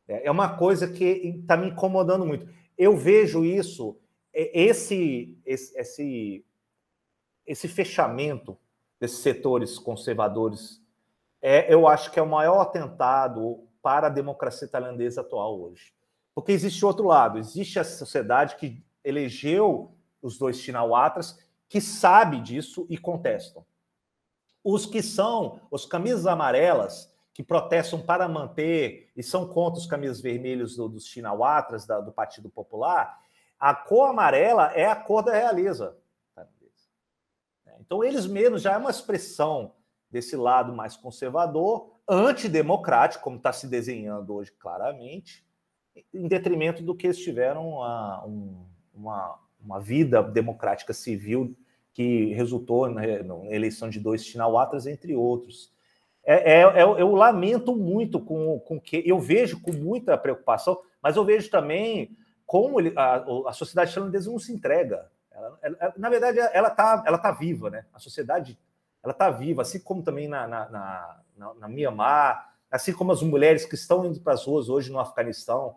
[0.06, 2.46] É, é uma coisa que está me incomodando muito.
[2.76, 3.98] Eu vejo isso
[4.34, 6.44] esse, esse, esse,
[7.46, 8.58] esse fechamento
[8.98, 10.82] desses setores conservadores,
[11.40, 15.94] é, eu acho que é o maior atentado para a democracia tailandesa atual hoje.
[16.34, 22.86] Porque existe outro lado, existe a sociedade que elegeu os dois Chinawatras, que sabe disso
[22.88, 23.64] e contestam.
[24.64, 30.20] Os que são os camisas amarelas, que protestam para manter e são contra os camisas
[30.20, 33.20] vermelhos do, dos Chinawatras, da, do Partido Popular,
[33.64, 35.96] a cor amarela é a cor da realeza.
[37.80, 39.72] Então, eles mesmos já é uma expressão
[40.10, 45.46] desse lado mais conservador, antidemocrático, como está se desenhando hoje claramente,
[46.12, 48.24] em detrimento do que eles tiveram uma,
[48.92, 51.56] uma, uma vida democrática civil
[51.94, 53.02] que resultou na,
[53.50, 55.72] eleição de dois Chinawatras, entre outros.
[56.22, 61.16] É, é, é, eu lamento muito com, com que eu vejo com muita preocupação, mas
[61.16, 62.14] eu vejo também
[62.46, 65.10] como ele, a, a sociedade tailandesa não se entrega.
[65.30, 67.84] Ela, ela, na verdade, ela está ela tá viva, né?
[67.92, 68.58] A sociedade
[69.02, 73.22] ela está viva, assim como também na, na, na, na, na Mianmar, assim como as
[73.22, 75.76] mulheres que estão indo para as ruas hoje no Afeganistão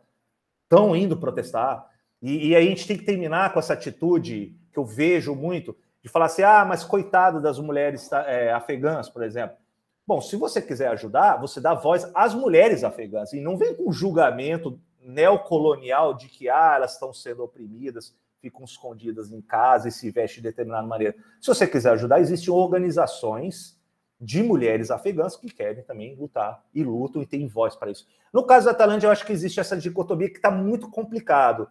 [0.63, 1.88] estão indo protestar.
[2.22, 6.09] E, e a gente tem que terminar com essa atitude que eu vejo muito de
[6.09, 9.57] falar assim: ah, mas coitado das mulheres é, afegãs, por exemplo.
[10.05, 13.91] Bom, se você quiser ajudar, você dá voz às mulheres afegãs e não vem com
[13.91, 20.12] julgamento neocolonial de que ah, elas estão sendo oprimidas, ficam escondidas em casa e se
[20.12, 21.16] vestem de determinada maneira.
[21.39, 23.78] Se você quiser ajudar, existem organizações
[24.20, 28.05] de mulheres afegãs que querem também lutar e lutam e têm voz para isso.
[28.34, 31.70] No caso da Tailândia, eu acho que existe essa dicotomia que está muito complicado.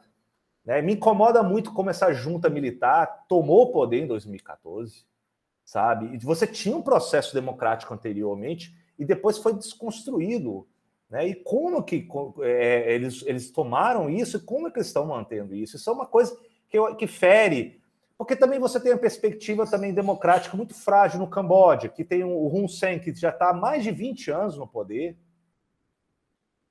[0.65, 0.81] Né?
[0.81, 5.05] Me incomoda muito como essa junta militar tomou o poder em 2014,
[5.65, 6.15] sabe?
[6.15, 10.67] E você tinha um processo democrático anteriormente e depois foi desconstruído
[11.09, 11.29] né?
[11.29, 12.09] E como que
[12.43, 15.77] é, eles, eles tomaram isso e como é que eles estão mantendo isso?
[15.77, 16.37] Isso é uma coisa
[16.69, 17.81] que, que fere,
[18.19, 22.47] porque também você tem a perspectiva também democrática muito frágil no Camboja, que tem o
[22.49, 25.17] Hun Sen, que já está há mais de 20 anos no poder.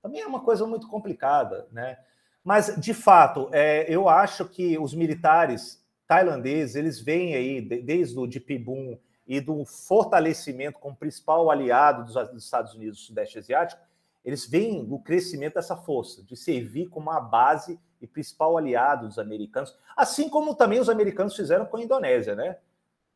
[0.02, 1.98] Também é uma coisa muito complicada, né?
[2.44, 8.28] Mas, de fato, é, eu acho que os militares tailandeses, eles vêm aí, desde o
[8.28, 13.82] de Pibum e do fortalecimento como principal aliado dos, dos Estados Unidos do Sudeste Asiático,
[14.26, 19.20] eles veem o crescimento dessa força, de servir como a base e principal aliado dos
[19.20, 22.58] americanos, assim como também os americanos fizeram com a Indonésia, né?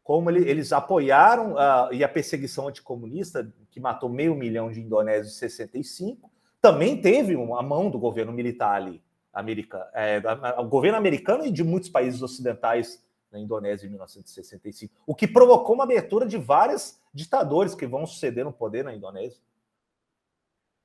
[0.04, 5.36] Como ele, eles apoiaram uh, e a perseguição anticomunista, que matou meio milhão de indonésios
[5.36, 6.32] em 65,
[6.62, 9.02] também teve uma mão do governo militar ali,
[9.34, 10.22] americano, é,
[10.60, 15.76] o governo americano e de muitos países ocidentais na Indonésia em 1965, o que provocou
[15.76, 19.40] uma abertura de vários ditadores que vão suceder no poder na Indonésia.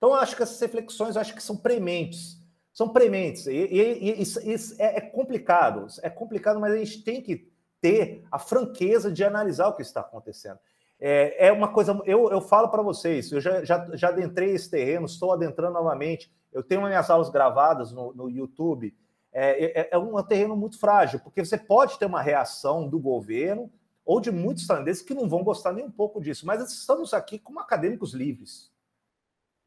[0.05, 2.39] Então, eu acho que essas reflexões acho que são prementes.
[2.75, 3.47] São prementes.
[3.47, 5.87] E, e, e isso, isso é, é, complicado.
[6.03, 7.51] É complicado, mas a gente tem que
[7.81, 10.59] ter a franqueza de analisar o que está acontecendo.
[11.01, 11.99] É, é uma coisa.
[12.05, 16.31] Eu, eu falo para vocês, eu já, já, já adentrei esse terreno, estou adentrando novamente.
[16.53, 18.95] Eu tenho minhas aulas gravadas no, no YouTube.
[19.33, 23.73] É, é, é um terreno muito frágil, porque você pode ter uma reação do governo
[24.05, 27.39] ou de muitos tailandeses que não vão gostar nem um pouco disso, mas estamos aqui
[27.39, 28.74] como acadêmicos livres.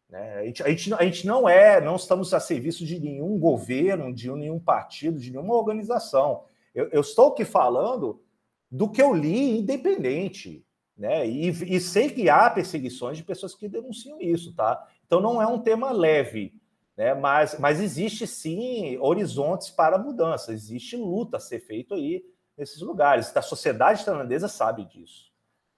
[0.10, 0.39] Né?
[0.39, 4.14] A, gente, a, gente, a gente não é, não estamos a serviço de nenhum governo,
[4.14, 6.45] de nenhum partido, de nenhuma organização.
[6.74, 8.22] Eu, eu estou aqui falando
[8.70, 10.66] do que eu li independente,
[10.97, 11.28] né?
[11.28, 14.88] E, e, sei que há perseguições de pessoas que denunciam isso, tá?
[15.05, 16.53] Então não é um tema leve,
[16.95, 17.14] né?
[17.14, 22.24] Mas, mas existe sim horizontes para mudança, existe luta a ser feito aí
[22.58, 23.36] nesses lugares.
[23.36, 25.32] A sociedade tailandesa sabe disso.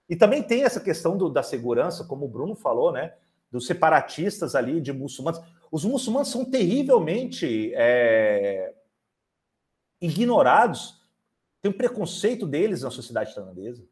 [0.08, 3.14] E também tem essa questão do, da segurança, como o Bruno falou, né?
[3.50, 5.40] Dos separatistas ali, de muçulmanos.
[5.70, 8.74] Os muçulmanos são terrivelmente é,
[10.00, 11.00] ignorados
[11.60, 13.84] Tem um preconceito deles na sociedade tailandesa.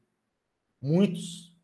[0.80, 1.54] Muitos.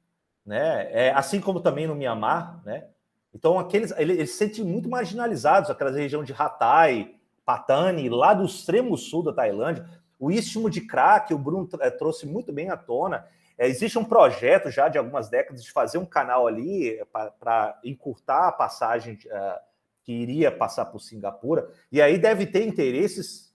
[0.45, 0.93] Né?
[0.93, 2.63] É, assim como também no Mianmar.
[2.65, 2.89] Né?
[3.33, 8.97] Então, aqueles, eles, se sentem muito marginalizados, aquela região de Hatay, Patani, lá do extremo
[8.97, 9.89] sul da Tailândia.
[10.19, 10.81] O istmo de
[11.27, 13.27] que o Bruno é, trouxe muito bem à tona.
[13.57, 17.01] É, existe um projeto já de algumas décadas de fazer um canal ali
[17.39, 19.61] para encurtar a passagem uh,
[20.03, 21.71] que iria passar por Singapura.
[21.91, 23.55] E aí deve ter interesses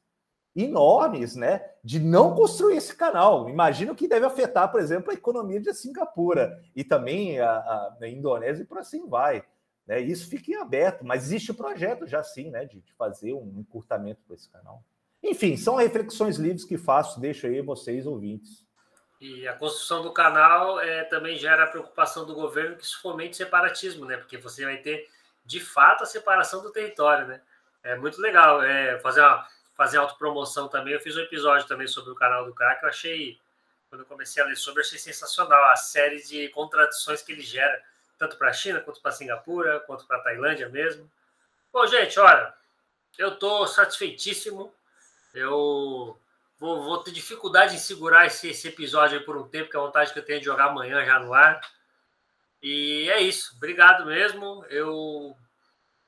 [0.55, 3.49] enormes, né, de não construir esse canal.
[3.49, 7.51] Imagino que deve afetar, por exemplo, a economia de Singapura e também a,
[8.01, 9.43] a, Indonésia e por assim vai.
[9.85, 10.01] Né?
[10.01, 13.59] Isso fica em aberto, mas existe o projeto já sim, né, de, de fazer um
[13.59, 14.83] encurtamento para esse canal.
[15.21, 18.65] Enfim, são reflexões livres que faço, deixo aí vocês ouvintes.
[19.19, 23.35] E a construção do canal é, também gera a preocupação do governo que isso fomente
[23.35, 24.15] separatismo, né?
[24.15, 25.09] Porque você vai ter,
[25.45, 27.41] de fato, a separação do território, né?
[27.83, 30.93] É muito legal é, fazer, uma, fazer autopromoção também.
[30.93, 33.39] Eu fiz um episódio também sobre o canal do que eu achei,
[33.89, 37.81] quando eu comecei a ler sobre, achei sensacional a série de contradições que ele gera,
[38.17, 41.09] tanto para a China, quanto para Singapura, quanto para a Tailândia mesmo.
[41.73, 42.53] Bom, gente, olha,
[43.17, 44.73] eu estou satisfeitíssimo.
[45.33, 46.17] Eu
[46.59, 49.83] Vou, vou, ter dificuldade em segurar esse, esse episódio por um tempo, que é a
[49.83, 51.61] vontade que eu tenho de jogar amanhã já no ar.
[52.61, 53.55] E é isso.
[53.55, 54.65] Obrigado mesmo.
[54.69, 55.35] Eu.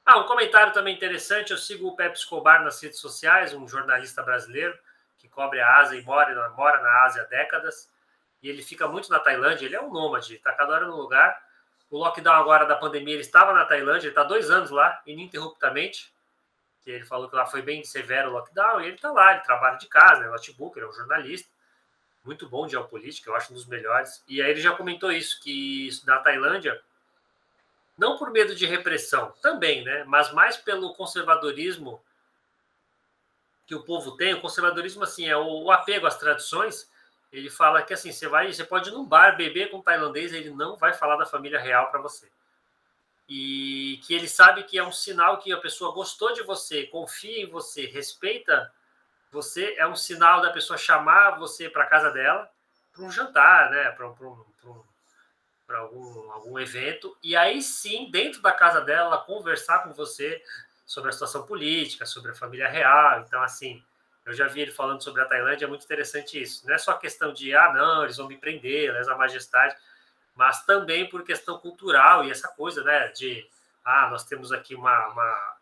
[0.06, 1.52] Ah, um comentário também interessante.
[1.52, 4.78] Eu sigo o Pepe Escobar nas redes sociais, um jornalista brasileiro
[5.18, 7.90] que cobre a Ásia e mora, mora na Ásia há décadas.
[8.42, 9.66] E ele fica muito na Tailândia.
[9.66, 11.42] Ele é um nômade, está cada hora no lugar.
[11.90, 16.12] O lockdown agora da pandemia, ele estava na Tailândia, ele está dois anos lá, ininterruptamente
[16.84, 19.42] que ele falou que lá foi bem severo o lockdown, e ele está lá, ele
[19.42, 21.50] trabalha de casa, né, notebook, ele é um jornalista,
[22.24, 24.24] muito bom de geopolítica, eu acho um dos melhores.
[24.28, 26.80] E aí ele já comentou isso, que na Tailândia,
[27.98, 32.04] não por medo de repressão, também, né, mas mais pelo conservadorismo
[33.66, 36.90] que o povo tem, o conservadorismo, assim, é o, o apego às tradições,
[37.32, 40.34] ele fala que, assim, você vai, você pode ir num bar beber com um tailandês,
[40.34, 42.30] ele não vai falar da família real para você
[43.34, 47.42] e que ele sabe que é um sinal que a pessoa gostou de você, confia
[47.42, 48.70] em você, respeita
[49.32, 52.52] você, é um sinal da pessoa chamar você para casa dela
[52.92, 54.84] para um jantar, né, para um, um,
[55.70, 60.44] algum, algum evento, e aí sim, dentro da casa dela, conversar com você
[60.86, 63.22] sobre a situação política, sobre a família real.
[63.22, 63.82] Então, assim,
[64.26, 66.68] eu já vi ele falando sobre a Tailândia, é muito interessante isso.
[66.68, 69.74] Não é só questão de, ah, não, eles vão me prender, lesa majestade
[70.42, 73.48] mas também por questão cultural e essa coisa, né, de
[73.86, 75.56] ah, nós temos aqui uma, uma,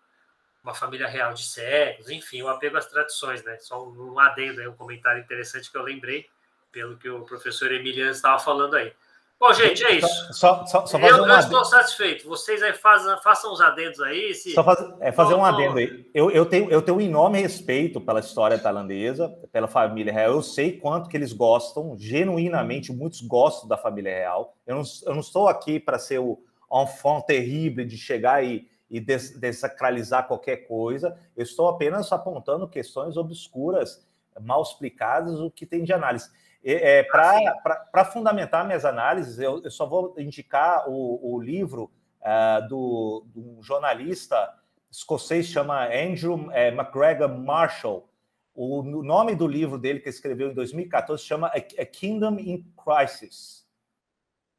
[0.63, 3.57] uma família real de séculos, enfim, o apego às tradições, né?
[3.57, 6.29] Só um, um adendo aí, um comentário interessante que eu lembrei,
[6.71, 8.93] pelo que o professor Emiliano estava falando aí.
[9.39, 10.33] Bom, gente, é isso.
[10.33, 12.27] Só, só, só eu, um eu estou satisfeito.
[12.27, 14.33] Vocês aí fazem, façam os adendos aí.
[14.35, 14.51] Se...
[14.51, 16.05] Só faz, é, fazer um adendo aí.
[16.13, 20.33] Eu, eu, tenho, eu tenho um enorme respeito pela história tailandesa, pela família real.
[20.33, 24.57] Eu sei quanto que eles gostam, genuinamente, muitos gostam da família real.
[24.67, 26.37] Eu não, eu não estou aqui para ser o
[26.69, 31.17] enfant terrível de chegar e, e des, desacralizar qualquer coisa.
[31.37, 34.05] Eu estou apenas apontando questões obscuras,
[34.41, 36.29] mal explicadas, o que tem de análise.
[36.63, 41.91] É, Para fundamentar minhas análises, eu, eu, só vou indicar o, o livro
[42.21, 44.53] uh, do, do jornalista
[44.91, 48.09] escocês chama Andrew é, McGregor Marshall.
[48.53, 52.65] O, o, nome do livro dele que escreveu em 2014 chama A, A Kingdom in
[52.75, 53.65] Crisis.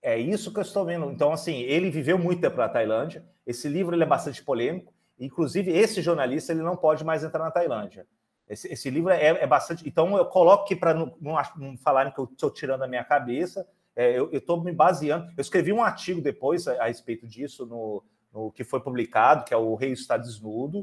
[0.02, 1.10] É isso que eu estou vendo.
[1.10, 3.24] Então, assim, ele viveu muito tempo na Tailândia.
[3.46, 4.94] Esse livro ele é bastante polêmico.
[5.18, 8.06] Inclusive, esse jornalista ele não pode mais entrar na Tailândia.
[8.50, 9.88] Esse, esse livro é, é, bastante.
[9.88, 13.04] Então, eu coloco aqui para não, não, não, falarem que eu estou tirando a minha
[13.04, 13.64] cabeça.
[13.94, 15.30] É, eu estou me baseando.
[15.36, 18.02] Eu escrevi um artigo depois a, a respeito disso, no,
[18.34, 20.80] no, que foi publicado, que é O Rei Está Desnudo,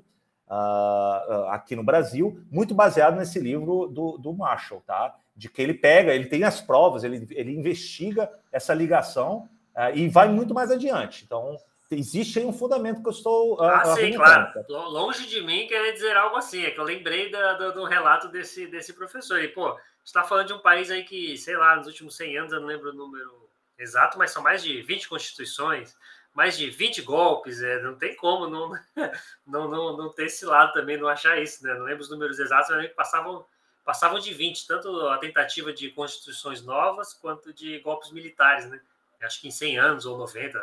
[0.47, 5.15] uh, aqui no Brasil, muito baseado nesse livro do, do Marshall, tá?
[5.35, 10.07] De que ele pega, ele tem as provas, ele, ele investiga essa ligação uh, e
[10.07, 11.25] vai muito mais adiante.
[11.25, 11.57] Então,
[11.91, 13.61] existe aí um fundamento que eu estou.
[13.61, 14.65] Ah, ah sim, claro.
[14.69, 18.27] Longe de mim querer dizer algo assim, é que eu lembrei da, do, do, relato
[18.27, 19.41] desse, desse professor.
[19.41, 22.53] E, pô, está falando de um país aí que, sei lá, nos últimos 100 anos,
[22.53, 25.95] eu não lembro o número exato, mas são mais de 20 constituições,
[26.33, 28.71] mais de 20 golpes, é, não tem como não,
[29.45, 31.73] não, não, não ter esse lado também, não achar isso, né?
[31.73, 33.45] Não lembro os números exatos, mas passavam,
[33.85, 38.81] passavam de 20, tanto a tentativa de constituições novas quanto de golpes militares, né?
[39.21, 40.59] Acho que em 100 anos ou 90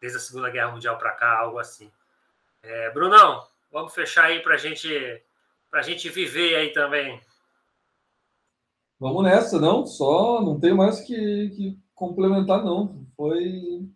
[0.00, 1.90] desde a Segunda Guerra Mundial para cá, algo assim.
[2.62, 4.88] É, Brunão, vamos fechar aí para gente,
[5.72, 7.20] a gente viver aí também.
[8.98, 9.86] Vamos nessa, não?
[9.86, 13.06] Só não tenho mais que, que complementar, não.
[13.16, 13.86] Foi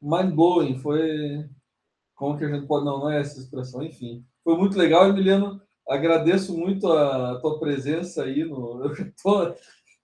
[0.00, 1.48] mind blowing, foi.
[2.14, 2.84] Como que a gente pode.
[2.84, 4.24] Não, não é essa expressão, enfim.
[4.42, 5.60] Foi muito legal, Emiliano.
[5.88, 8.44] agradeço muito a tua presença aí.
[8.44, 9.56] No, eu estou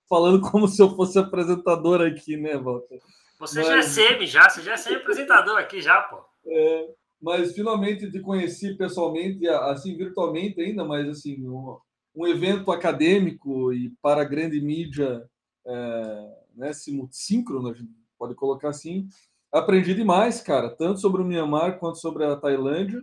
[0.09, 2.99] falando como se eu fosse apresentador aqui, né, Walter?
[3.41, 3.69] Você mas...
[3.69, 6.23] já é semi, já, você já é semi-apresentador aqui, já, pô.
[6.47, 11.79] É, mas finalmente te conheci pessoalmente, assim, virtualmente ainda, mas assim, um,
[12.15, 15.27] um evento acadêmico e para a grande mídia
[15.67, 16.71] é, né,
[17.11, 19.09] síncrono, a gente pode colocar assim.
[19.51, 23.03] Aprendi demais, cara, tanto sobre o Myanmar quanto sobre a Tailândia.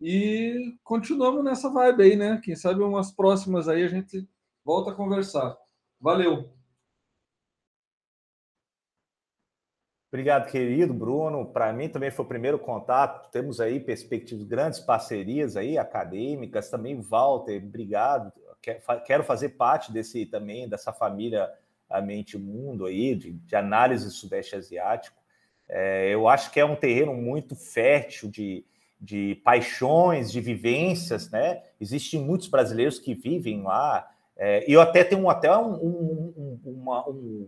[0.00, 2.38] E continuamos nessa vibe aí, né?
[2.44, 4.28] Quem sabe umas próximas aí a gente
[4.62, 5.56] volta a conversar.
[5.98, 6.55] Valeu!
[10.16, 11.44] Obrigado, querido Bruno.
[11.44, 13.30] Para mim também foi o primeiro contato.
[13.30, 16.70] Temos aí perspectivas, grandes parcerias aí acadêmicas.
[16.70, 18.32] Também, Walter, obrigado.
[19.04, 21.52] Quero fazer parte desse também, dessa família
[21.90, 25.20] a mente mundo aí, de, de análise Sudeste Asiático.
[25.68, 28.64] É, eu acho que é um terreno muito fértil de,
[28.98, 31.62] de paixões, de vivências, né?
[31.78, 34.10] Existem muitos brasileiros que vivem lá.
[34.34, 37.46] É, eu até tenho até um, um, uma um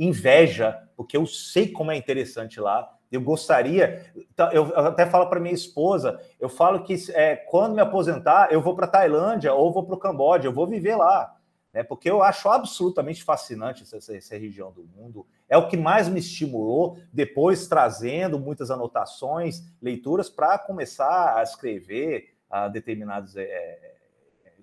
[0.00, 2.88] inveja, porque eu sei como é interessante lá.
[3.12, 7.80] Eu gostaria, então, eu até falo para minha esposa, eu falo que é, quando me
[7.80, 11.36] aposentar, eu vou para Tailândia ou vou para o Camboja, eu vou viver lá
[11.72, 11.82] né?
[11.82, 15.26] Porque eu acho absolutamente fascinante essa, essa, região do mundo.
[15.48, 22.34] É o que mais me estimulou, depois trazendo muitas anotações, leituras para começar a escrever
[22.48, 23.44] a determinados é,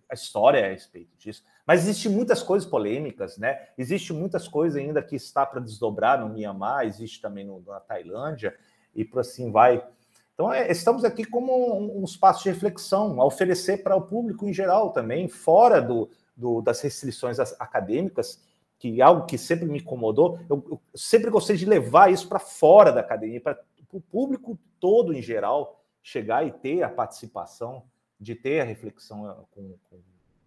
[0.09, 1.43] a história a respeito disso.
[1.65, 3.67] Mas existe muitas coisas polêmicas, né?
[3.77, 8.55] Existe muitas coisas ainda que está para desdobrar no Mianmar, existe também no, na Tailândia
[8.95, 9.85] e por assim vai.
[10.33, 14.47] Então, é, estamos aqui como um, um espaço de reflexão, a oferecer para o público
[14.47, 18.41] em geral também, fora do, do, das restrições acadêmicas,
[18.79, 22.39] que é algo que sempre me incomodou, eu, eu sempre gostei de levar isso para
[22.39, 23.59] fora da academia, para
[23.91, 27.83] o público todo em geral chegar e ter a participação,
[28.19, 29.99] de ter a reflexão eh, com, com,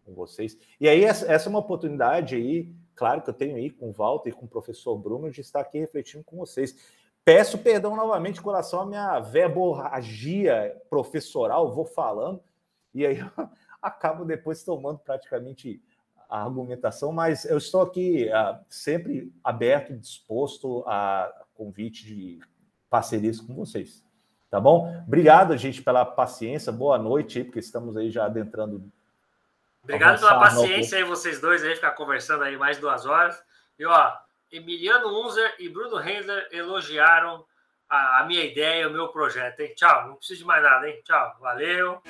[0.05, 0.59] com vocês.
[0.81, 3.93] E aí, essa, essa, é uma oportunidade aí, claro que eu tenho aí com o
[3.93, 6.77] Walter e com o professor Bruno, de estar aqui refletindo com vocês.
[7.25, 12.43] Peço perdão novamente em relação à minha verborragia professoral, vou falando,
[12.95, 13.19] e aí
[13.81, 15.83] acabo depois tomando praticamente
[16.29, 22.39] a argumentação, mas eu estou aqui uh, sempre aberto, disposto a convite de
[22.89, 24.05] parcerias com vocês.
[24.51, 24.93] Tá bom?
[25.07, 26.73] Obrigado, gente, pela paciência.
[26.73, 28.83] Boa noite, porque estamos aí já adentrando.
[29.83, 33.41] Obrigado pela paciência aí, vocês dois, aí, ficar conversando aí mais duas horas.
[33.79, 34.13] E ó,
[34.51, 37.45] Emiliano Unzer e Bruno Rendler elogiaram
[37.89, 39.73] a, a minha ideia, o meu projeto, hein?
[39.77, 41.01] Tchau, não preciso de mais nada, hein?
[41.05, 42.03] Tchau, valeu.